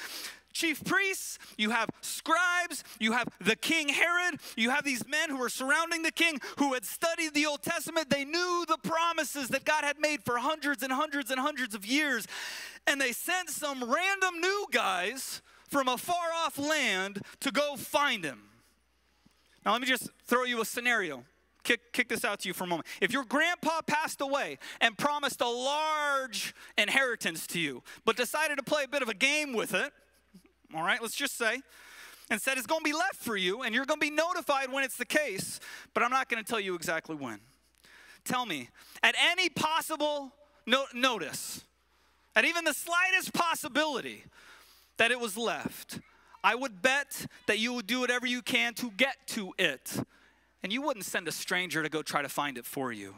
chief 0.53 0.85
priests, 0.85 1.39
you 1.59 1.71
have 1.71 1.89
scribes, 2.01 2.85
you 3.01 3.13
have 3.13 3.29
the 3.41 3.57
king 3.57 3.89
Herod, 3.89 4.39
you 4.57 4.71
have 4.71 4.85
these 4.85 5.07
men 5.09 5.31
who 5.31 5.39
were 5.39 5.49
surrounding 5.49 6.03
the 6.03 6.13
king 6.13 6.39
who 6.59 6.75
had 6.75 6.85
studied 6.85 7.35
the 7.35 7.47
Old 7.47 7.63
Testament. 7.63 8.11
They 8.11 8.25
knew 8.25 8.65
the 8.69 8.79
promises 8.79 9.49
that 9.49 9.65
God 9.65 9.85
had 9.85 9.99
made 9.99 10.23
for 10.23 10.39
hundreds 10.39 10.83
and 10.83 10.93
hundreds 10.93 11.31
and 11.31 11.41
hundreds 11.41 11.75
of 11.75 11.85
years. 11.85 12.27
and 12.87 13.01
they 13.01 13.13
sent 13.13 13.49
some 13.49 13.83
random 13.83 14.41
new 14.41 14.67
guys 14.71 15.41
from 15.69 15.89
a 15.89 15.97
far 15.97 16.33
off 16.37 16.59
land 16.59 17.23
to 17.41 17.51
go 17.51 17.77
find 17.77 18.25
him. 18.25 18.43
Now, 19.65 19.73
let 19.73 19.81
me 19.81 19.87
just 19.87 20.11
throw 20.27 20.45
you 20.45 20.61
a 20.61 20.65
scenario. 20.65 21.25
Kick, 21.65 21.93
kick 21.93 22.09
this 22.09 22.25
out 22.25 22.41
to 22.41 22.49
you 22.49 22.55
for 22.55 22.65
a 22.65 22.67
moment. 22.67 22.87
If 23.01 23.13
your 23.13 23.25
grandpa 23.25 23.81
passed 23.87 24.21
away 24.21 24.59
and 24.81 24.97
promised 24.97 25.41
a 25.41 25.49
large 25.49 26.55
inheritance 26.77 27.47
to 27.49 27.59
you, 27.59 27.83
but 28.05 28.17
decided 28.17 28.59
to 28.59 28.63
play 28.63 28.85
a 28.85 28.89
bit 28.89 29.03
of 29.03 29.09
a 29.09 29.15
game 29.15 29.55
with 29.55 29.75
it, 29.75 29.93
all 30.75 30.83
right, 30.83 31.01
let's 31.01 31.17
just 31.17 31.37
say, 31.39 31.63
and 32.31 32.41
said 32.41 32.59
it's 32.59 32.67
going 32.67 32.81
to 32.81 32.85
be 32.85 32.93
left 32.93 33.17
for 33.17 33.37
you 33.37 33.63
and 33.63 33.75
you're 33.75 33.87
going 33.87 34.01
to 34.01 34.07
be 34.07 34.15
notified 34.15 34.71
when 34.71 34.85
it's 34.85 34.97
the 34.97 35.05
case, 35.07 35.59
but 35.95 36.03
I'm 36.03 36.11
not 36.11 36.29
going 36.29 36.43
to 36.43 36.49
tell 36.49 36.61
you 36.61 36.75
exactly 36.75 37.17
when. 37.17 37.41
Tell 38.25 38.45
me, 38.45 38.69
at 39.03 39.15
any 39.19 39.49
possible 39.49 40.33
no- 40.67 40.87
notice, 40.95 41.65
at 42.37 42.45
even 42.45 42.65
the 42.65 42.75
slightest 42.75 43.33
possibility 43.33 44.25
that 44.99 45.11
it 45.11 45.21
was 45.21 45.37
left, 45.37 46.01
I 46.43 46.55
would 46.55 46.83
bet 46.83 47.27
that 47.47 47.59
you 47.59 47.73
would 47.73 47.87
do 47.87 48.01
whatever 48.01 48.27
you 48.27 48.43
can 48.43 48.75
to 48.75 48.91
get 48.91 49.17
to 49.29 49.53
it. 49.59 49.99
And 50.65 50.73
you 50.73 50.81
wouldn't 50.81 51.05
send 51.05 51.29
a 51.29 51.33
stranger 51.33 51.83
to 51.83 51.91
go 51.91 52.01
try 52.01 52.23
to 52.23 52.29
find 52.29 52.57
it 52.57 52.65
for 52.65 52.91
you. 52.91 53.17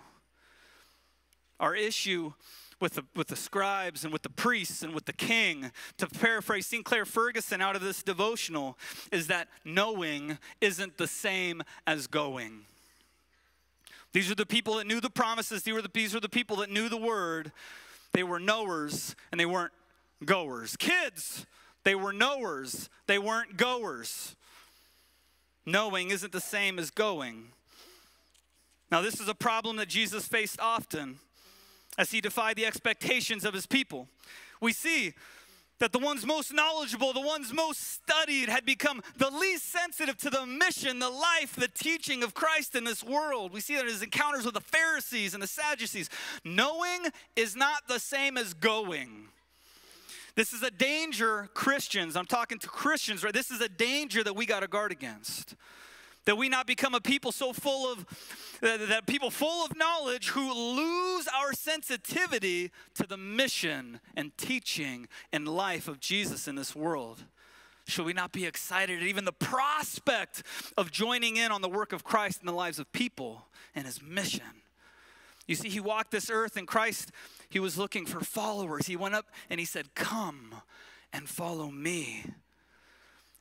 Our 1.60 1.76
issue 1.76 2.32
with 2.80 2.94
the, 2.94 3.04
with 3.14 3.28
the 3.28 3.36
scribes 3.36 4.02
and 4.02 4.12
with 4.12 4.22
the 4.22 4.30
priests 4.30 4.82
and 4.82 4.92
with 4.92 5.04
the 5.04 5.12
king, 5.12 5.70
to 5.98 6.08
paraphrase 6.08 6.66
Sinclair 6.66 7.04
Ferguson 7.04 7.62
out 7.62 7.76
of 7.76 7.82
this 7.82 8.02
devotional, 8.02 8.76
is 9.12 9.28
that 9.28 9.46
knowing 9.64 10.38
isn't 10.60 10.98
the 10.98 11.06
same 11.06 11.62
as 11.86 12.08
going. 12.08 12.62
These 14.12 14.28
are 14.28 14.34
the 14.34 14.44
people 14.44 14.74
that 14.74 14.88
knew 14.88 15.00
the 15.00 15.08
promises, 15.08 15.62
these 15.62 15.72
were 15.72 15.82
the, 15.82 15.90
these 15.94 16.14
were 16.14 16.20
the 16.20 16.28
people 16.28 16.56
that 16.56 16.70
knew 16.70 16.88
the 16.88 16.96
word. 16.96 17.52
They 18.12 18.24
were 18.24 18.40
knowers 18.40 19.14
and 19.30 19.40
they 19.40 19.46
weren't 19.46 19.72
goers. 20.24 20.76
Kids, 20.76 21.46
they 21.84 21.94
were 21.94 22.12
knowers, 22.12 22.90
they 23.06 23.20
weren't 23.20 23.56
goers. 23.56 24.34
Knowing 25.66 26.10
isn't 26.10 26.32
the 26.32 26.40
same 26.40 26.78
as 26.78 26.90
going. 26.90 27.48
Now, 28.90 29.02
this 29.02 29.20
is 29.20 29.28
a 29.28 29.34
problem 29.34 29.76
that 29.76 29.88
Jesus 29.88 30.28
faced 30.28 30.60
often 30.60 31.18
as 31.98 32.12
he 32.12 32.20
defied 32.20 32.56
the 32.56 32.64
expectations 32.64 33.44
of 33.44 33.52
his 33.52 33.66
people. 33.66 34.08
We 34.60 34.72
see 34.72 35.14
that 35.78 35.92
the 35.92 35.98
ones 35.98 36.24
most 36.24 36.54
knowledgeable, 36.54 37.12
the 37.12 37.20
ones 37.20 37.52
most 37.52 37.80
studied, 37.94 38.48
had 38.48 38.64
become 38.64 39.02
the 39.16 39.30
least 39.30 39.70
sensitive 39.70 40.16
to 40.18 40.30
the 40.30 40.46
mission, 40.46 41.00
the 41.00 41.10
life, 41.10 41.54
the 41.56 41.68
teaching 41.68 42.22
of 42.22 42.32
Christ 42.32 42.74
in 42.74 42.84
this 42.84 43.04
world. 43.04 43.52
We 43.52 43.60
see 43.60 43.74
that 43.74 43.82
in 43.82 43.88
his 43.88 44.02
encounters 44.02 44.44
with 44.44 44.54
the 44.54 44.60
Pharisees 44.60 45.34
and 45.34 45.42
the 45.42 45.48
Sadducees. 45.48 46.08
Knowing 46.44 47.06
is 47.34 47.56
not 47.56 47.88
the 47.88 47.98
same 47.98 48.38
as 48.38 48.54
going. 48.54 49.28
This 50.36 50.52
is 50.52 50.62
a 50.62 50.70
danger, 50.70 51.48
Christians, 51.54 52.14
I'm 52.14 52.26
talking 52.26 52.58
to 52.58 52.68
Christians, 52.68 53.24
right? 53.24 53.32
This 53.32 53.50
is 53.50 53.62
a 53.62 53.70
danger 53.70 54.22
that 54.22 54.36
we 54.36 54.44
got 54.44 54.60
to 54.60 54.68
guard 54.68 54.92
against. 54.92 55.56
That 56.26 56.36
we 56.36 56.50
not 56.50 56.66
become 56.66 56.94
a 56.94 57.00
people 57.00 57.32
so 57.32 57.54
full 57.54 57.90
of, 57.90 58.00
uh, 58.62 58.76
that 58.88 59.06
people 59.06 59.30
full 59.30 59.64
of 59.64 59.74
knowledge 59.76 60.28
who 60.28 60.52
lose 60.52 61.26
our 61.28 61.54
sensitivity 61.54 62.70
to 62.96 63.06
the 63.06 63.16
mission 63.16 64.00
and 64.14 64.36
teaching 64.36 65.08
and 65.32 65.48
life 65.48 65.88
of 65.88 66.00
Jesus 66.00 66.46
in 66.46 66.54
this 66.54 66.76
world. 66.76 67.24
Should 67.86 68.04
we 68.04 68.12
not 68.12 68.32
be 68.32 68.44
excited 68.44 69.00
at 69.00 69.06
even 69.06 69.24
the 69.24 69.32
prospect 69.32 70.42
of 70.76 70.90
joining 70.90 71.36
in 71.36 71.50
on 71.50 71.62
the 71.62 71.68
work 71.68 71.94
of 71.94 72.04
Christ 72.04 72.40
in 72.40 72.46
the 72.46 72.52
lives 72.52 72.78
of 72.78 72.92
people 72.92 73.46
and 73.74 73.86
his 73.86 74.02
mission? 74.02 74.65
You 75.46 75.54
see, 75.54 75.68
he 75.68 75.80
walked 75.80 76.10
this 76.10 76.30
earth 76.30 76.56
and 76.56 76.66
Christ, 76.66 77.12
he 77.48 77.60
was 77.60 77.78
looking 77.78 78.06
for 78.06 78.20
followers. 78.20 78.86
He 78.86 78.96
went 78.96 79.14
up 79.14 79.26
and 79.48 79.60
he 79.60 79.66
said, 79.66 79.94
Come 79.94 80.54
and 81.12 81.28
follow 81.28 81.70
me. 81.70 82.24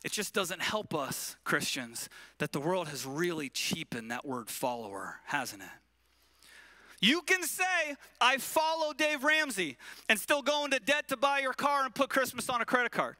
It 0.03 0.11
just 0.11 0.35
doesn't 0.35 0.61
help 0.61 0.93
us, 0.93 1.35
Christians, 1.43 2.09
that 2.37 2.51
the 2.51 2.59
world 2.59 2.89
has 2.89 3.07
really 3.07 3.49
cheapened 3.49 4.11
that 4.11 4.23
word 4.23 4.49
follower, 4.49 5.15
hasn't 5.25 5.63
it? 5.63 5.67
You 7.01 7.23
can 7.23 7.41
say, 7.43 7.95
I 8.21 8.37
follow 8.37 8.93
Dave 8.93 9.23
Ramsey 9.23 9.77
and 10.07 10.19
still 10.19 10.43
go 10.43 10.63
into 10.65 10.79
debt 10.79 11.07
to 11.09 11.17
buy 11.17 11.39
your 11.39 11.53
car 11.53 11.85
and 11.85 11.93
put 11.93 12.09
Christmas 12.09 12.49
on 12.49 12.61
a 12.61 12.65
credit 12.65 12.91
card. 12.91 13.15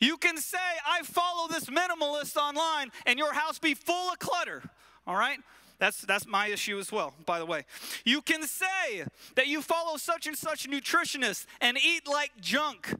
You 0.00 0.16
can 0.16 0.38
say, 0.38 0.58
I 0.88 1.02
follow 1.02 1.48
this 1.48 1.66
minimalist 1.66 2.36
online 2.36 2.90
and 3.06 3.18
your 3.18 3.34
house 3.34 3.58
be 3.58 3.74
full 3.74 4.10
of 4.12 4.18
clutter, 4.18 4.62
all 5.06 5.16
right? 5.16 5.38
That's, 5.80 6.02
that's 6.02 6.26
my 6.26 6.48
issue 6.48 6.78
as 6.78 6.92
well, 6.92 7.14
by 7.24 7.38
the 7.38 7.46
way. 7.46 7.64
You 8.04 8.20
can 8.20 8.42
say 8.42 9.04
that 9.34 9.46
you 9.46 9.62
follow 9.62 9.96
such 9.96 10.26
and 10.26 10.36
such 10.36 10.68
nutritionist 10.68 11.46
and 11.60 11.78
eat 11.78 12.06
like 12.06 12.32
junk. 12.38 12.94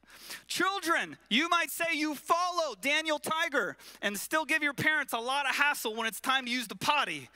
Children, 0.48 1.18
you 1.28 1.50
might 1.50 1.70
say 1.70 1.84
you 1.92 2.14
follow 2.14 2.74
Daniel 2.80 3.18
Tiger 3.18 3.76
and 4.00 4.18
still 4.18 4.46
give 4.46 4.62
your 4.62 4.72
parents 4.72 5.12
a 5.12 5.18
lot 5.18 5.44
of 5.44 5.54
hassle 5.54 5.94
when 5.94 6.06
it's 6.06 6.20
time 6.20 6.46
to 6.46 6.50
use 6.50 6.68
the 6.68 6.74
potty. 6.74 7.28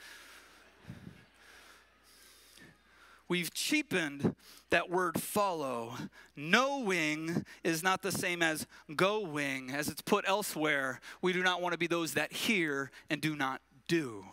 We've 3.27 3.53
cheapened 3.53 4.35
that 4.71 4.89
word 4.89 5.21
follow. 5.21 5.93
Knowing 6.35 7.45
is 7.63 7.83
not 7.83 8.01
the 8.01 8.11
same 8.11 8.41
as 8.41 8.65
going, 8.95 9.69
as 9.69 9.89
it's 9.89 10.01
put 10.01 10.25
elsewhere. 10.27 10.99
We 11.21 11.33
do 11.33 11.43
not 11.43 11.61
want 11.61 11.73
to 11.73 11.77
be 11.77 11.87
those 11.87 12.15
that 12.15 12.33
hear 12.33 12.89
and 13.11 13.21
do 13.21 13.35
not 13.35 13.61
do. 13.87 14.25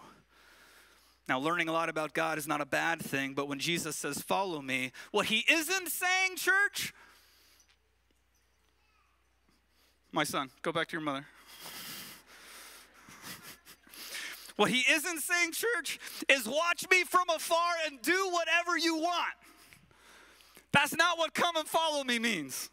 Now, 1.28 1.38
learning 1.38 1.68
a 1.68 1.72
lot 1.72 1.88
about 1.88 2.14
God 2.14 2.36
is 2.36 2.48
not 2.48 2.60
a 2.60 2.66
bad 2.66 3.00
thing, 3.00 3.34
but 3.34 3.48
when 3.48 3.58
Jesus 3.58 3.96
says, 3.96 4.20
Follow 4.20 4.60
me, 4.60 4.92
what 5.12 5.26
he 5.26 5.44
isn't 5.48 5.88
saying, 5.88 6.36
church, 6.36 6.92
my 10.10 10.24
son, 10.24 10.50
go 10.62 10.72
back 10.72 10.88
to 10.88 10.92
your 10.92 11.00
mother. 11.00 11.24
what 14.56 14.70
he 14.70 14.80
isn't 14.92 15.20
saying, 15.20 15.52
church, 15.52 16.00
is 16.28 16.46
watch 16.46 16.84
me 16.90 17.04
from 17.04 17.28
afar 17.34 17.72
and 17.86 18.02
do 18.02 18.28
whatever 18.30 18.76
you 18.76 18.96
want. 18.96 19.34
That's 20.72 20.94
not 20.94 21.18
what 21.18 21.34
come 21.34 21.56
and 21.56 21.68
follow 21.68 22.02
me 22.02 22.18
means. 22.18 22.68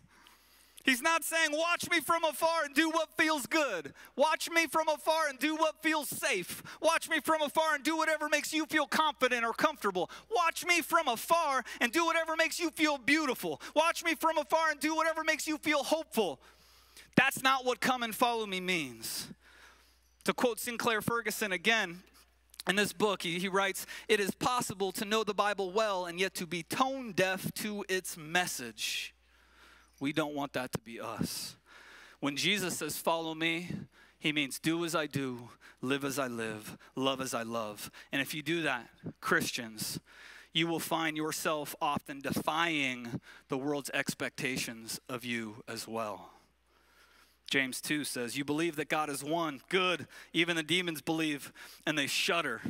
He's 0.89 1.03
not 1.03 1.24
saying, 1.24 1.51
Watch 1.51 1.88
me 1.91 2.00
from 2.00 2.24
afar 2.24 2.63
and 2.65 2.74
do 2.74 2.89
what 2.89 3.10
feels 3.15 3.46
good. 3.46 3.93
Watch 4.15 4.50
me 4.50 4.65
from 4.65 4.88
afar 4.88 5.27
and 5.29 5.38
do 5.38 5.55
what 5.55 5.84
feels 5.84 6.10
safe. 6.10 6.63
Watch 6.81 7.08
me 7.08 7.19
from 7.19 7.43
afar 7.43 7.75
and 7.75 7.84
do 7.84 7.96
whatever 7.96 8.27
makes 8.27 8.51
you 8.51 8.65
feel 8.65 8.88
confident 8.88 9.46
or 9.46 9.53
comfortable. 9.53 10.10
Watch 10.36 10.65
me 10.65 10.81
from 10.81 11.08
afar 11.08 11.63
and 11.79 11.91
do 11.91 12.08
whatever 12.08 12.36
makes 12.36 12.60
you 12.60 12.72
feel 12.72 12.98
beautiful. 12.98 13.62
Watch 13.75 14.03
me 14.03 14.15
from 14.15 14.39
afar 14.39 14.72
and 14.72 14.79
do 14.79 14.96
whatever 14.96 15.24
makes 15.24 15.48
you 15.48 15.60
feel 15.60 15.84
hopeful. 15.84 16.39
That's 17.15 17.43
not 17.43 17.65
what 17.65 17.81
come 17.81 18.01
and 18.01 18.15
follow 18.15 18.48
me 18.48 18.60
means. 18.60 19.27
To 20.24 20.34
quote 20.34 20.60
Sinclair 20.60 21.03
Ferguson 21.03 21.51
again, 21.51 22.00
in 22.67 22.75
this 22.75 22.93
book, 22.93 23.22
he, 23.22 23.38
he, 23.38 23.48
writes, 23.48 23.86
It 24.08 24.19
is 24.19 24.31
possible 24.31 24.91
to 24.93 25.05
know 25.05 25.24
the 25.24 25.36
Bible 25.36 25.72
well 25.72 26.08
and 26.08 26.19
yet 26.19 26.34
to 26.36 26.48
be 26.48 26.63
tone 26.63 27.12
deaf 27.12 27.53
to 27.55 27.86
its 27.88 28.17
message. 28.17 29.13
We 30.00 30.13
don't 30.13 30.36
want 30.36 30.53
that 30.53 30.72
to 30.74 30.79
be 30.79 31.00
us. 31.00 31.56
When 32.20 32.36
Jesus 32.36 32.77
says, 32.77 32.98
Follow 32.98 33.34
me, 33.34 33.70
he 34.20 34.32
means 34.32 34.60
do 34.60 34.84
as 34.86 34.96
I 34.96 35.08
do, 35.08 35.50
live 35.82 36.03
as 36.03 36.20
I 36.20 36.27
live, 36.27 36.77
love 36.96 37.22
as 37.22 37.34
I 37.34 37.44
love. 37.44 37.89
And 38.12 38.22
if 38.22 38.34
you 38.34 38.41
do 38.41 38.62
that, 38.63 38.89
Christians, 39.22 40.00
you 40.53 40.68
will 40.68 40.79
find 40.79 41.15
yourself 41.15 41.75
often 41.82 42.20
defying 42.22 43.22
the 43.48 43.58
world's 43.58 43.91
expectations 43.91 45.00
of 45.08 45.24
you 45.24 45.63
as 45.68 45.88
well. 45.88 46.32
James 47.50 47.82
2 47.82 48.03
says, 48.03 48.38
You 48.38 48.46
believe 48.46 48.75
that 48.75 48.89
God 48.89 49.10
is 49.10 49.24
one. 49.24 49.62
Good. 49.70 50.08
Even 50.34 50.56
the 50.56 50.63
demons 50.63 51.01
believe 51.01 51.51
and 51.86 51.98
they 51.98 52.08
shudder. 52.08 52.62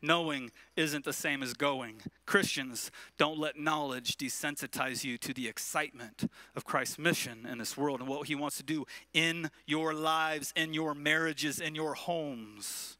Knowing 0.00 0.52
isn't 0.76 1.04
the 1.04 1.12
same 1.12 1.42
as 1.42 1.54
going. 1.54 2.00
Christians, 2.24 2.90
don't 3.16 3.38
let 3.38 3.58
knowledge 3.58 4.16
desensitize 4.16 5.02
you 5.02 5.18
to 5.18 5.34
the 5.34 5.48
excitement 5.48 6.30
of 6.54 6.64
Christ's 6.64 6.98
mission 6.98 7.46
in 7.50 7.58
this 7.58 7.76
world 7.76 8.00
and 8.00 8.08
what 8.08 8.28
he 8.28 8.36
wants 8.36 8.56
to 8.58 8.62
do 8.62 8.86
in 9.12 9.50
your 9.66 9.92
lives, 9.92 10.52
in 10.54 10.72
your 10.72 10.94
marriages, 10.94 11.60
in 11.60 11.74
your 11.74 11.94
homes. 11.94 12.96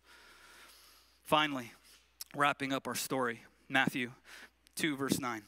Finally, 1.22 1.72
wrapping 2.34 2.72
up 2.72 2.88
our 2.88 2.96
story, 2.96 3.42
Matthew 3.68 4.10
2, 4.74 4.96
verse 4.96 5.20
9. 5.20 5.42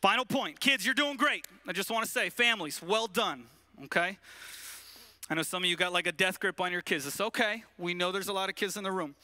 Final 0.00 0.24
point. 0.24 0.60
Kids, 0.60 0.84
you're 0.84 0.94
doing 0.94 1.16
great. 1.16 1.46
I 1.66 1.72
just 1.72 1.90
want 1.90 2.06
to 2.06 2.10
say, 2.10 2.30
families, 2.30 2.80
well 2.80 3.08
done, 3.08 3.44
okay? 3.84 4.16
I 5.30 5.34
know 5.34 5.42
some 5.42 5.62
of 5.62 5.68
you 5.68 5.76
got 5.76 5.92
like 5.92 6.06
a 6.06 6.12
death 6.12 6.40
grip 6.40 6.58
on 6.58 6.72
your 6.72 6.80
kids. 6.80 7.06
It's 7.06 7.20
okay. 7.20 7.62
We 7.76 7.92
know 7.92 8.12
there's 8.12 8.28
a 8.28 8.32
lot 8.32 8.48
of 8.48 8.54
kids 8.54 8.78
in 8.78 8.84
the 8.84 8.90
room. 8.90 9.14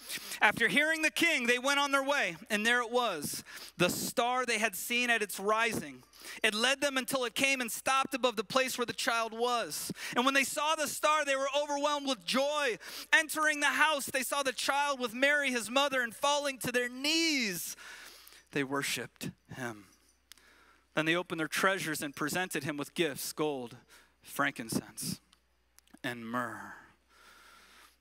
After 0.42 0.68
hearing 0.68 1.00
the 1.00 1.10
king, 1.10 1.46
they 1.46 1.58
went 1.58 1.80
on 1.80 1.92
their 1.92 2.04
way, 2.04 2.36
and 2.50 2.64
there 2.66 2.82
it 2.82 2.90
was, 2.90 3.42
the 3.78 3.88
star 3.88 4.44
they 4.44 4.58
had 4.58 4.76
seen 4.76 5.08
at 5.08 5.22
its 5.22 5.40
rising. 5.40 6.02
It 6.42 6.54
led 6.54 6.82
them 6.82 6.98
until 6.98 7.24
it 7.24 7.34
came 7.34 7.62
and 7.62 7.72
stopped 7.72 8.12
above 8.12 8.36
the 8.36 8.44
place 8.44 8.76
where 8.76 8.84
the 8.84 8.92
child 8.92 9.32
was. 9.32 9.92
And 10.14 10.26
when 10.26 10.34
they 10.34 10.44
saw 10.44 10.74
the 10.74 10.88
star, 10.88 11.24
they 11.24 11.36
were 11.36 11.48
overwhelmed 11.58 12.06
with 12.06 12.24
joy. 12.26 12.78
Entering 13.12 13.60
the 13.60 13.66
house, 13.66 14.06
they 14.06 14.22
saw 14.22 14.42
the 14.42 14.52
child 14.52 15.00
with 15.00 15.14
Mary, 15.14 15.50
his 15.50 15.70
mother, 15.70 16.02
and 16.02 16.14
falling 16.14 16.58
to 16.58 16.72
their 16.72 16.88
knees, 16.88 17.76
they 18.52 18.62
worshiped 18.62 19.30
him. 19.56 19.86
Then 20.94 21.06
they 21.06 21.16
opened 21.16 21.40
their 21.40 21.48
treasures 21.48 22.02
and 22.02 22.14
presented 22.14 22.62
him 22.62 22.76
with 22.76 22.94
gifts 22.94 23.32
gold, 23.32 23.76
frankincense, 24.22 25.20
and 26.04 26.24
myrrh. 26.26 26.74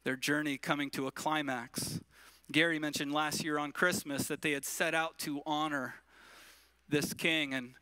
Their 0.03 0.17
journey 0.17 0.57
coming 0.57 0.89
to 0.91 1.07
a 1.07 1.11
climax. 1.11 2.01
Gary 2.51 2.77
mentioned 2.77 3.13
last 3.13 3.43
year 3.43 3.57
on 3.57 3.71
Christmas 3.71 4.27
that 4.27 4.41
they 4.41 4.51
had 4.51 4.65
set 4.65 4.93
out 4.93 5.17
to 5.19 5.41
honor 5.45 5.95
this 6.89 7.13
king, 7.13 7.53
and 7.53 7.73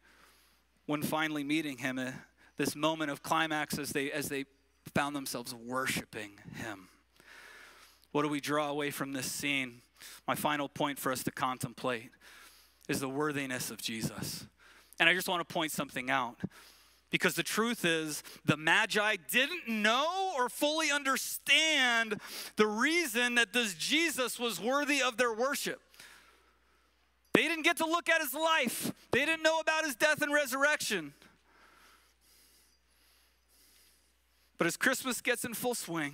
when 0.85 1.01
finally 1.01 1.43
meeting 1.43 1.79
him, 1.79 1.97
uh, 1.97 2.11
this 2.57 2.75
moment 2.75 3.09
of 3.09 3.23
climax 3.23 3.79
as 3.79 3.89
they, 3.89 4.11
as 4.11 4.29
they 4.29 4.45
found 4.93 5.15
themselves 5.15 5.53
worshiping 5.53 6.31
him. 6.55 6.87
What 8.11 8.21
do 8.21 8.29
we 8.29 8.39
draw 8.39 8.69
away 8.69 8.91
from 8.91 9.13
this 9.13 9.31
scene? 9.31 9.81
My 10.27 10.35
final 10.35 10.69
point 10.69 10.99
for 10.99 11.11
us 11.11 11.23
to 11.23 11.31
contemplate 11.31 12.11
is 12.87 12.99
the 12.99 13.09
worthiness 13.09 13.71
of 13.71 13.81
Jesus. 13.81 14.45
And 14.99 15.09
I 15.09 15.13
just 15.13 15.27
want 15.27 15.47
to 15.47 15.51
point 15.51 15.71
something 15.71 16.09
out. 16.09 16.37
Because 17.11 17.35
the 17.35 17.43
truth 17.43 17.83
is, 17.83 18.23
the 18.45 18.55
Magi 18.55 19.17
didn't 19.29 19.67
know 19.67 20.33
or 20.37 20.47
fully 20.47 20.89
understand 20.89 22.19
the 22.55 22.65
reason 22.65 23.35
that 23.35 23.51
this 23.51 23.73
Jesus 23.73 24.39
was 24.39 24.59
worthy 24.59 25.01
of 25.01 25.17
their 25.17 25.33
worship. 25.33 25.81
They 27.33 27.43
didn't 27.43 27.63
get 27.63 27.77
to 27.77 27.85
look 27.85 28.09
at 28.09 28.21
his 28.21 28.33
life, 28.33 28.91
they 29.11 29.25
didn't 29.25 29.43
know 29.43 29.59
about 29.59 29.85
his 29.85 29.95
death 29.95 30.21
and 30.21 30.33
resurrection. 30.33 31.13
But 34.57 34.67
as 34.67 34.77
Christmas 34.77 35.21
gets 35.21 35.43
in 35.43 35.53
full 35.53 35.73
swing, 35.75 36.13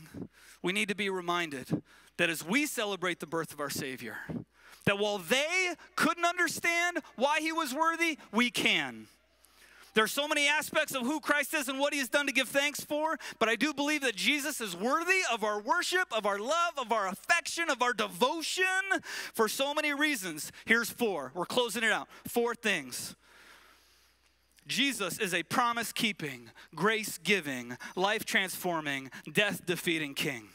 we 0.64 0.72
need 0.72 0.88
to 0.88 0.96
be 0.96 1.10
reminded 1.10 1.84
that 2.16 2.30
as 2.30 2.46
we 2.46 2.66
celebrate 2.66 3.20
the 3.20 3.28
birth 3.28 3.54
of 3.54 3.60
our 3.60 3.70
Savior, 3.70 4.18
that 4.86 4.98
while 4.98 5.18
they 5.18 5.74
couldn't 5.96 6.24
understand 6.24 7.00
why 7.18 7.42
he 7.42 7.52
was 7.52 7.74
worthy, 7.74 8.18
we 8.32 8.50
can. 8.50 9.08
There 9.98 10.04
are 10.04 10.08
so 10.08 10.28
many 10.28 10.48
aspects 10.48 10.94
of 10.94 11.02
who 11.02 11.20
Christ 11.20 11.56
is 11.56 11.70
and 11.70 11.80
what 11.80 11.92
he 11.92 11.98
has 11.98 12.08
done 12.08 12.28
to 12.28 12.32
give 12.32 12.50
thanks 12.50 12.82
for, 12.82 13.18
but 13.40 13.50
I 13.50 13.56
do 13.56 13.74
believe 13.74 14.02
that 14.02 14.16
Jesus 14.16 14.62
is 14.62 14.78
worthy 14.78 15.22
of 15.34 15.44
our 15.44 15.60
worship, 15.60 16.16
of 16.16 16.28
our 16.28 16.38
love, 16.38 16.74
of 16.78 16.92
our 16.92 17.08
affection, 17.08 17.72
of 17.72 17.82
our 17.82 17.94
devotion 17.94 18.64
for 19.34 19.48
so 19.48 19.74
many 19.74 19.96
reasons. 19.96 20.52
Here's 20.66 20.92
four. 20.92 21.32
We're 21.34 21.48
closing 21.48 21.82
it 21.82 21.92
out. 21.92 22.08
Four 22.28 22.54
things. 22.54 23.16
Jesus 24.68 25.18
is 25.18 25.34
a 25.34 25.42
promise 25.42 25.92
keeping, 25.92 26.52
grace 26.76 27.18
giving, 27.18 27.76
life 27.96 28.24
transforming, 28.24 29.10
death 29.34 29.66
defeating 29.66 30.14
king. 30.14 30.50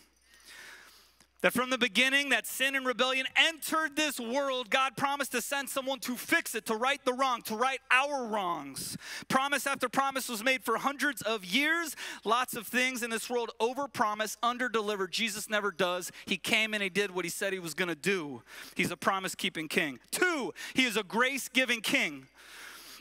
That 1.42 1.52
from 1.52 1.70
the 1.70 1.78
beginning, 1.78 2.28
that 2.28 2.46
sin 2.46 2.76
and 2.76 2.86
rebellion 2.86 3.26
entered 3.36 3.96
this 3.96 4.20
world, 4.20 4.70
God 4.70 4.96
promised 4.96 5.32
to 5.32 5.42
send 5.42 5.68
someone 5.68 5.98
to 6.00 6.16
fix 6.16 6.54
it, 6.54 6.66
to 6.66 6.76
right 6.76 7.04
the 7.04 7.12
wrong, 7.12 7.42
to 7.42 7.56
right 7.56 7.80
our 7.90 8.26
wrongs. 8.26 8.96
Promise 9.26 9.66
after 9.66 9.88
promise 9.88 10.28
was 10.28 10.44
made 10.44 10.62
for 10.62 10.78
hundreds 10.78 11.20
of 11.20 11.44
years. 11.44 11.96
Lots 12.24 12.54
of 12.54 12.68
things 12.68 13.02
in 13.02 13.10
this 13.10 13.28
world 13.28 13.50
overpromise, 13.60 14.36
underdeliver. 14.40 15.10
Jesus 15.10 15.50
never 15.50 15.72
does. 15.72 16.12
He 16.26 16.36
came 16.36 16.74
and 16.74 16.82
he 16.82 16.88
did 16.88 17.10
what 17.10 17.24
he 17.24 17.30
said 17.30 17.52
he 17.52 17.58
was 17.58 17.74
going 17.74 17.88
to 17.88 17.96
do. 17.96 18.42
He's 18.76 18.92
a 18.92 18.96
promise 18.96 19.34
keeping 19.34 19.66
king. 19.66 19.98
Two, 20.12 20.54
he 20.74 20.84
is 20.84 20.96
a 20.96 21.02
grace 21.02 21.48
giving 21.48 21.80
king. 21.80 22.28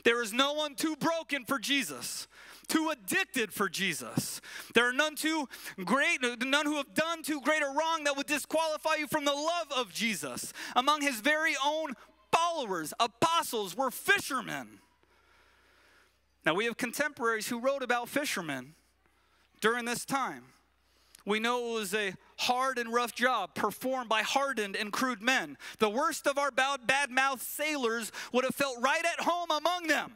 There 0.02 0.20
is 0.20 0.32
no 0.32 0.52
one 0.52 0.74
too 0.74 0.96
broken 0.96 1.44
for 1.44 1.60
Jesus 1.60 2.26
too 2.68 2.90
addicted 2.90 3.52
for 3.52 3.68
Jesus. 3.68 4.40
There 4.74 4.88
are 4.88 4.92
none 4.92 5.14
too 5.14 5.48
great, 5.84 6.18
none 6.22 6.66
who 6.66 6.76
have 6.76 6.94
done 6.94 7.22
too 7.22 7.40
great 7.40 7.62
a 7.62 7.66
wrong 7.66 8.04
that 8.04 8.16
would 8.16 8.26
disqualify 8.26 8.96
you 8.96 9.06
from 9.06 9.24
the 9.24 9.32
love 9.32 9.66
of 9.76 9.92
Jesus. 9.92 10.52
Among 10.76 11.02
his 11.02 11.20
very 11.20 11.54
own 11.64 11.94
followers, 12.32 12.94
apostles, 12.98 13.76
were 13.76 13.90
fishermen. 13.90 14.80
Now 16.44 16.54
we 16.54 16.64
have 16.64 16.76
contemporaries 16.76 17.48
who 17.48 17.60
wrote 17.60 17.82
about 17.82 18.08
fishermen 18.08 18.74
during 19.60 19.84
this 19.84 20.04
time. 20.04 20.44
We 21.24 21.38
know 21.38 21.70
it 21.70 21.74
was 21.74 21.94
a 21.94 22.14
hard 22.38 22.78
and 22.78 22.92
rough 22.92 23.14
job 23.14 23.54
performed 23.54 24.08
by 24.08 24.22
hardened 24.22 24.74
and 24.74 24.92
crude 24.92 25.22
men. 25.22 25.56
The 25.78 25.88
worst 25.88 26.26
of 26.26 26.36
our 26.36 26.50
bad 26.50 27.10
mouthed 27.10 27.42
sailors 27.42 28.10
would 28.32 28.44
have 28.44 28.56
felt 28.56 28.82
right 28.82 29.04
at 29.04 29.24
home 29.24 29.50
among 29.50 29.86
them. 29.86 30.14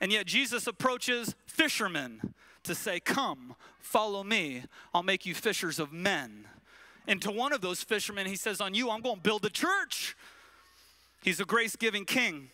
And 0.00 0.12
yet 0.12 0.26
Jesus 0.26 0.66
approaches 0.66 1.34
fishermen 1.46 2.34
to 2.64 2.74
say, 2.74 3.00
Come, 3.00 3.54
follow 3.80 4.22
me. 4.22 4.64
I'll 4.94 5.02
make 5.02 5.26
you 5.26 5.34
fishers 5.34 5.78
of 5.78 5.92
men. 5.92 6.46
And 7.06 7.22
to 7.22 7.30
one 7.30 7.52
of 7.52 7.60
those 7.60 7.82
fishermen, 7.82 8.26
he 8.26 8.36
says, 8.36 8.60
On 8.60 8.74
you, 8.74 8.90
I'm 8.90 9.00
going 9.00 9.16
to 9.16 9.22
build 9.22 9.44
a 9.44 9.50
church. 9.50 10.16
He's 11.22 11.40
a 11.40 11.44
grace 11.44 11.74
giving 11.74 12.04
king. 12.04 12.50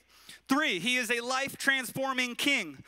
Three, 0.48 0.78
he 0.78 0.96
is 0.96 1.10
a 1.10 1.20
life 1.20 1.56
transforming 1.56 2.34
king. 2.34 2.82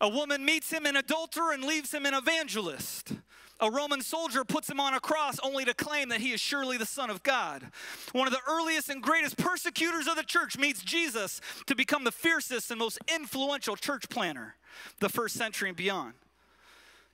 A 0.00 0.08
woman 0.08 0.44
meets 0.44 0.70
him 0.70 0.86
an 0.86 0.96
adulterer 0.96 1.52
and 1.52 1.62
leaves 1.62 1.92
him 1.92 2.06
an 2.06 2.14
evangelist 2.14 3.12
a 3.60 3.70
Roman 3.70 4.02
soldier 4.02 4.44
puts 4.44 4.68
him 4.68 4.80
on 4.80 4.94
a 4.94 5.00
cross 5.00 5.38
only 5.42 5.64
to 5.64 5.74
claim 5.74 6.08
that 6.08 6.20
he 6.20 6.32
is 6.32 6.40
surely 6.40 6.76
the 6.76 6.86
Son 6.86 7.10
of 7.10 7.22
God. 7.22 7.64
One 8.12 8.26
of 8.26 8.32
the 8.32 8.40
earliest 8.48 8.88
and 8.88 9.02
greatest 9.02 9.36
persecutors 9.36 10.06
of 10.06 10.16
the 10.16 10.22
church 10.22 10.58
meets 10.58 10.82
Jesus 10.82 11.40
to 11.66 11.74
become 11.74 12.04
the 12.04 12.12
fiercest 12.12 12.70
and 12.70 12.78
most 12.78 12.98
influential 13.14 13.76
church 13.76 14.08
planner, 14.08 14.56
the 15.00 15.08
first 15.08 15.36
century 15.36 15.68
and 15.68 15.76
beyond. 15.76 16.14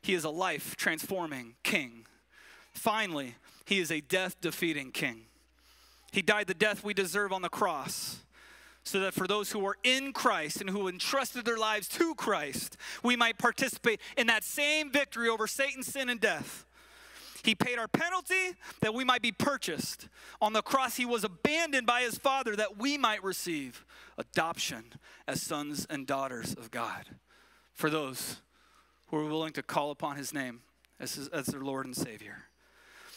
He 0.02 0.14
is 0.14 0.24
a 0.24 0.30
life 0.30 0.76
transforming 0.76 1.54
king. 1.62 2.06
Finally, 2.72 3.34
he 3.64 3.80
is 3.80 3.90
a 3.90 4.00
death 4.00 4.40
defeating 4.40 4.92
king. 4.92 5.22
He 6.12 6.22
died 6.22 6.46
the 6.46 6.54
death 6.54 6.84
we 6.84 6.94
deserve 6.94 7.32
on 7.32 7.42
the 7.42 7.48
cross 7.48 8.20
so 8.86 9.00
that 9.00 9.14
for 9.14 9.26
those 9.26 9.50
who 9.50 9.66
are 9.66 9.76
in 9.82 10.12
Christ 10.12 10.60
and 10.60 10.70
who 10.70 10.86
entrusted 10.86 11.44
their 11.44 11.56
lives 11.56 11.88
to 11.88 12.14
Christ, 12.14 12.76
we 13.02 13.16
might 13.16 13.36
participate 13.36 14.00
in 14.16 14.28
that 14.28 14.44
same 14.44 14.92
victory 14.92 15.28
over 15.28 15.48
Satan, 15.48 15.82
sin, 15.82 16.08
and 16.08 16.20
death. 16.20 16.64
He 17.42 17.56
paid 17.56 17.80
our 17.80 17.88
penalty 17.88 18.54
that 18.82 18.94
we 18.94 19.02
might 19.02 19.22
be 19.22 19.32
purchased. 19.32 20.08
On 20.40 20.52
the 20.52 20.62
cross, 20.62 20.96
he 20.96 21.04
was 21.04 21.24
abandoned 21.24 21.84
by 21.84 22.02
his 22.02 22.16
Father 22.16 22.54
that 22.54 22.78
we 22.78 22.96
might 22.96 23.24
receive 23.24 23.84
adoption 24.18 24.84
as 25.26 25.42
sons 25.42 25.84
and 25.90 26.06
daughters 26.06 26.54
of 26.54 26.70
God. 26.70 27.06
For 27.72 27.90
those 27.90 28.40
who 29.08 29.16
are 29.16 29.24
willing 29.24 29.52
to 29.54 29.64
call 29.64 29.90
upon 29.90 30.16
his 30.16 30.32
name 30.32 30.60
as, 31.00 31.16
his, 31.16 31.26
as 31.28 31.46
their 31.46 31.60
Lord 31.60 31.86
and 31.86 31.96
Savior. 31.96 32.44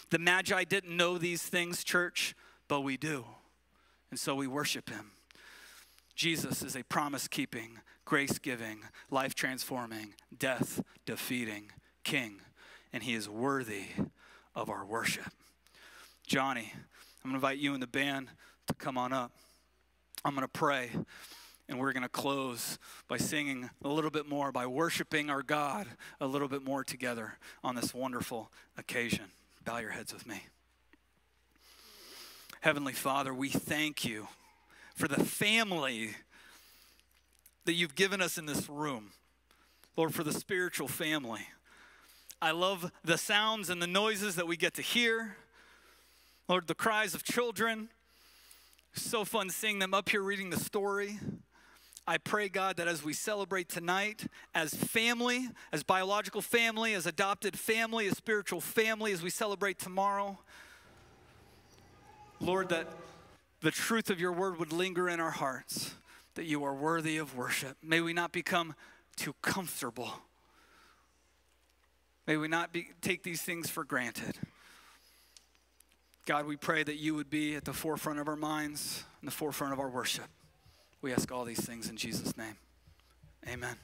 The 0.10 0.17
Magi 0.17 0.63
didn't 0.63 0.97
know 0.97 1.19
these 1.19 1.43
things, 1.43 1.84
church, 1.84 2.36
but 2.67 2.82
we 2.82 2.97
do. 2.97 3.25
And 4.10 4.19
so 4.19 4.34
we 4.34 4.47
worship 4.47 4.89
him. 4.89 5.12
Jesus 6.19 6.63
is 6.63 6.75
a 6.75 6.84
promise 6.84 7.29
keeping, 7.29 7.79
grace 8.03 8.39
giving, 8.39 8.82
life 9.10 9.34
transforming, 9.34 10.15
death 10.38 10.84
defeating 11.05 11.71
king, 12.03 12.41
and 12.91 13.03
he 13.03 13.13
is 13.13 13.29
worthy 13.29 13.86
of 14.53 14.69
our 14.69 14.86
worship. 14.86 15.32
Johnny, 16.27 16.73
I'm 17.23 17.32
going 17.32 17.32
to 17.32 17.36
invite 17.36 17.58
you 17.58 17.73
and 17.73 17.82
the 17.82 17.88
band 17.88 18.27
to 18.67 18.73
come 18.73 18.97
on 18.97 19.13
up. 19.13 19.32
I'm 20.25 20.36
going 20.36 20.45
to 20.45 20.51
pray, 20.51 20.89
and 21.69 21.79
we're 21.79 21.93
going 21.93 22.03
to 22.03 22.10
close 22.10 22.79
by 23.08 23.15
singing 23.15 23.69
a 23.82 23.88
little 23.88 24.12
bit 24.12 24.27
more, 24.27 24.51
by 24.51 24.67
worshiping 24.67 25.29
our 25.29 25.41
God 25.41 25.88
a 26.19 26.27
little 26.27 26.49
bit 26.49 26.65
more 26.65 26.84
together 26.84 27.38
on 27.63 27.75
this 27.75 27.93
wonderful 27.93 28.51
occasion. 28.77 29.27
Bow 29.63 29.77
your 29.77 29.91
heads 29.91 30.13
with 30.13 30.27
me. 30.27 30.47
Heavenly 32.60 32.91
Father, 32.91 33.34
we 33.34 33.47
thank 33.47 34.03
you 34.03 34.27
for 35.00 35.08
the 35.08 35.24
family 35.24 36.10
that 37.64 37.72
you've 37.72 37.96
given 37.96 38.22
us 38.22 38.38
in 38.38 38.46
this 38.46 38.68
room. 38.68 39.12
Lord, 39.96 40.14
for 40.14 40.26
the 40.26 40.34
spiritual 40.34 40.90
family. 40.90 41.48
I 42.42 42.52
love 42.52 42.92
the 43.06 43.18
sounds 43.18 43.70
and 43.70 43.82
the 43.82 43.88
noises 43.88 44.36
that 44.36 44.46
we 44.46 44.58
get 44.58 44.74
to 44.74 44.82
hear. 44.82 45.38
Lord, 46.50 46.68
the 46.68 46.76
cries 46.76 47.16
of 47.16 47.24
children. 47.24 47.88
So 48.94 49.24
fun 49.24 49.50
seeing 49.50 49.80
them 49.80 49.94
up 49.94 50.10
here 50.10 50.22
reading 50.22 50.50
the 50.50 50.60
story. 50.60 51.18
I 52.06 52.18
pray, 52.18 52.50
God, 52.50 52.76
that 52.76 52.90
as 52.90 53.02
we 53.02 53.14
celebrate 53.14 53.70
tonight 53.70 54.28
as 54.54 54.74
family, 54.74 55.48
as 55.72 55.82
biological 55.82 56.42
family, 56.42 56.94
as 56.94 57.06
adopted 57.06 57.58
family, 57.58 58.08
as 58.08 58.18
spiritual 58.18 58.60
family, 58.60 59.14
as 59.14 59.24
we 59.24 59.30
celebrate 59.30 59.80
tomorrow, 59.80 60.40
Lord, 62.42 62.68
that 62.68 62.88
the 63.62 63.72
truth 63.72 64.10
of 64.10 64.19
your 64.19 64.32
word 64.32 64.58
would 64.60 64.72
linger 64.72 65.10
in 65.10 65.19
our 65.19 65.32
hearts, 65.32 65.95
that 66.36 66.45
you 66.45 66.63
are 66.63 66.74
worthy 66.74 67.17
of 67.17 67.36
worship. 67.36 67.78
May 67.84 68.02
we 68.02 68.13
not 68.13 68.32
become 68.32 68.76
too 69.15 69.34
comfortable. 69.41 70.12
May 72.28 72.38
we 72.38 72.48
not 72.48 72.72
be, 72.72 72.89
take 73.02 73.24
these 73.24 73.41
things 73.41 73.69
for 73.69 73.84
granted. 73.84 74.38
God, 76.26 76.45
we 76.45 76.56
pray 76.56 76.84
that 76.84 76.98
you 76.98 77.15
would 77.15 77.30
be 77.30 77.56
at 77.56 77.65
the 77.65 77.74
forefront 77.74 78.19
of 78.19 78.28
our 78.28 78.36
minds 78.36 79.04
and 79.19 79.28
the 79.28 79.32
forefront 79.32 79.74
of 79.74 79.80
our 79.80 79.89
worship. 79.89 80.28
We 81.02 81.12
ask 81.12 81.32
all 81.32 81.43
these 81.43 81.65
things 81.65 81.89
in 81.89 81.98
Jesus' 81.98 82.38
name. 82.38 82.56
Amen. 83.48 83.80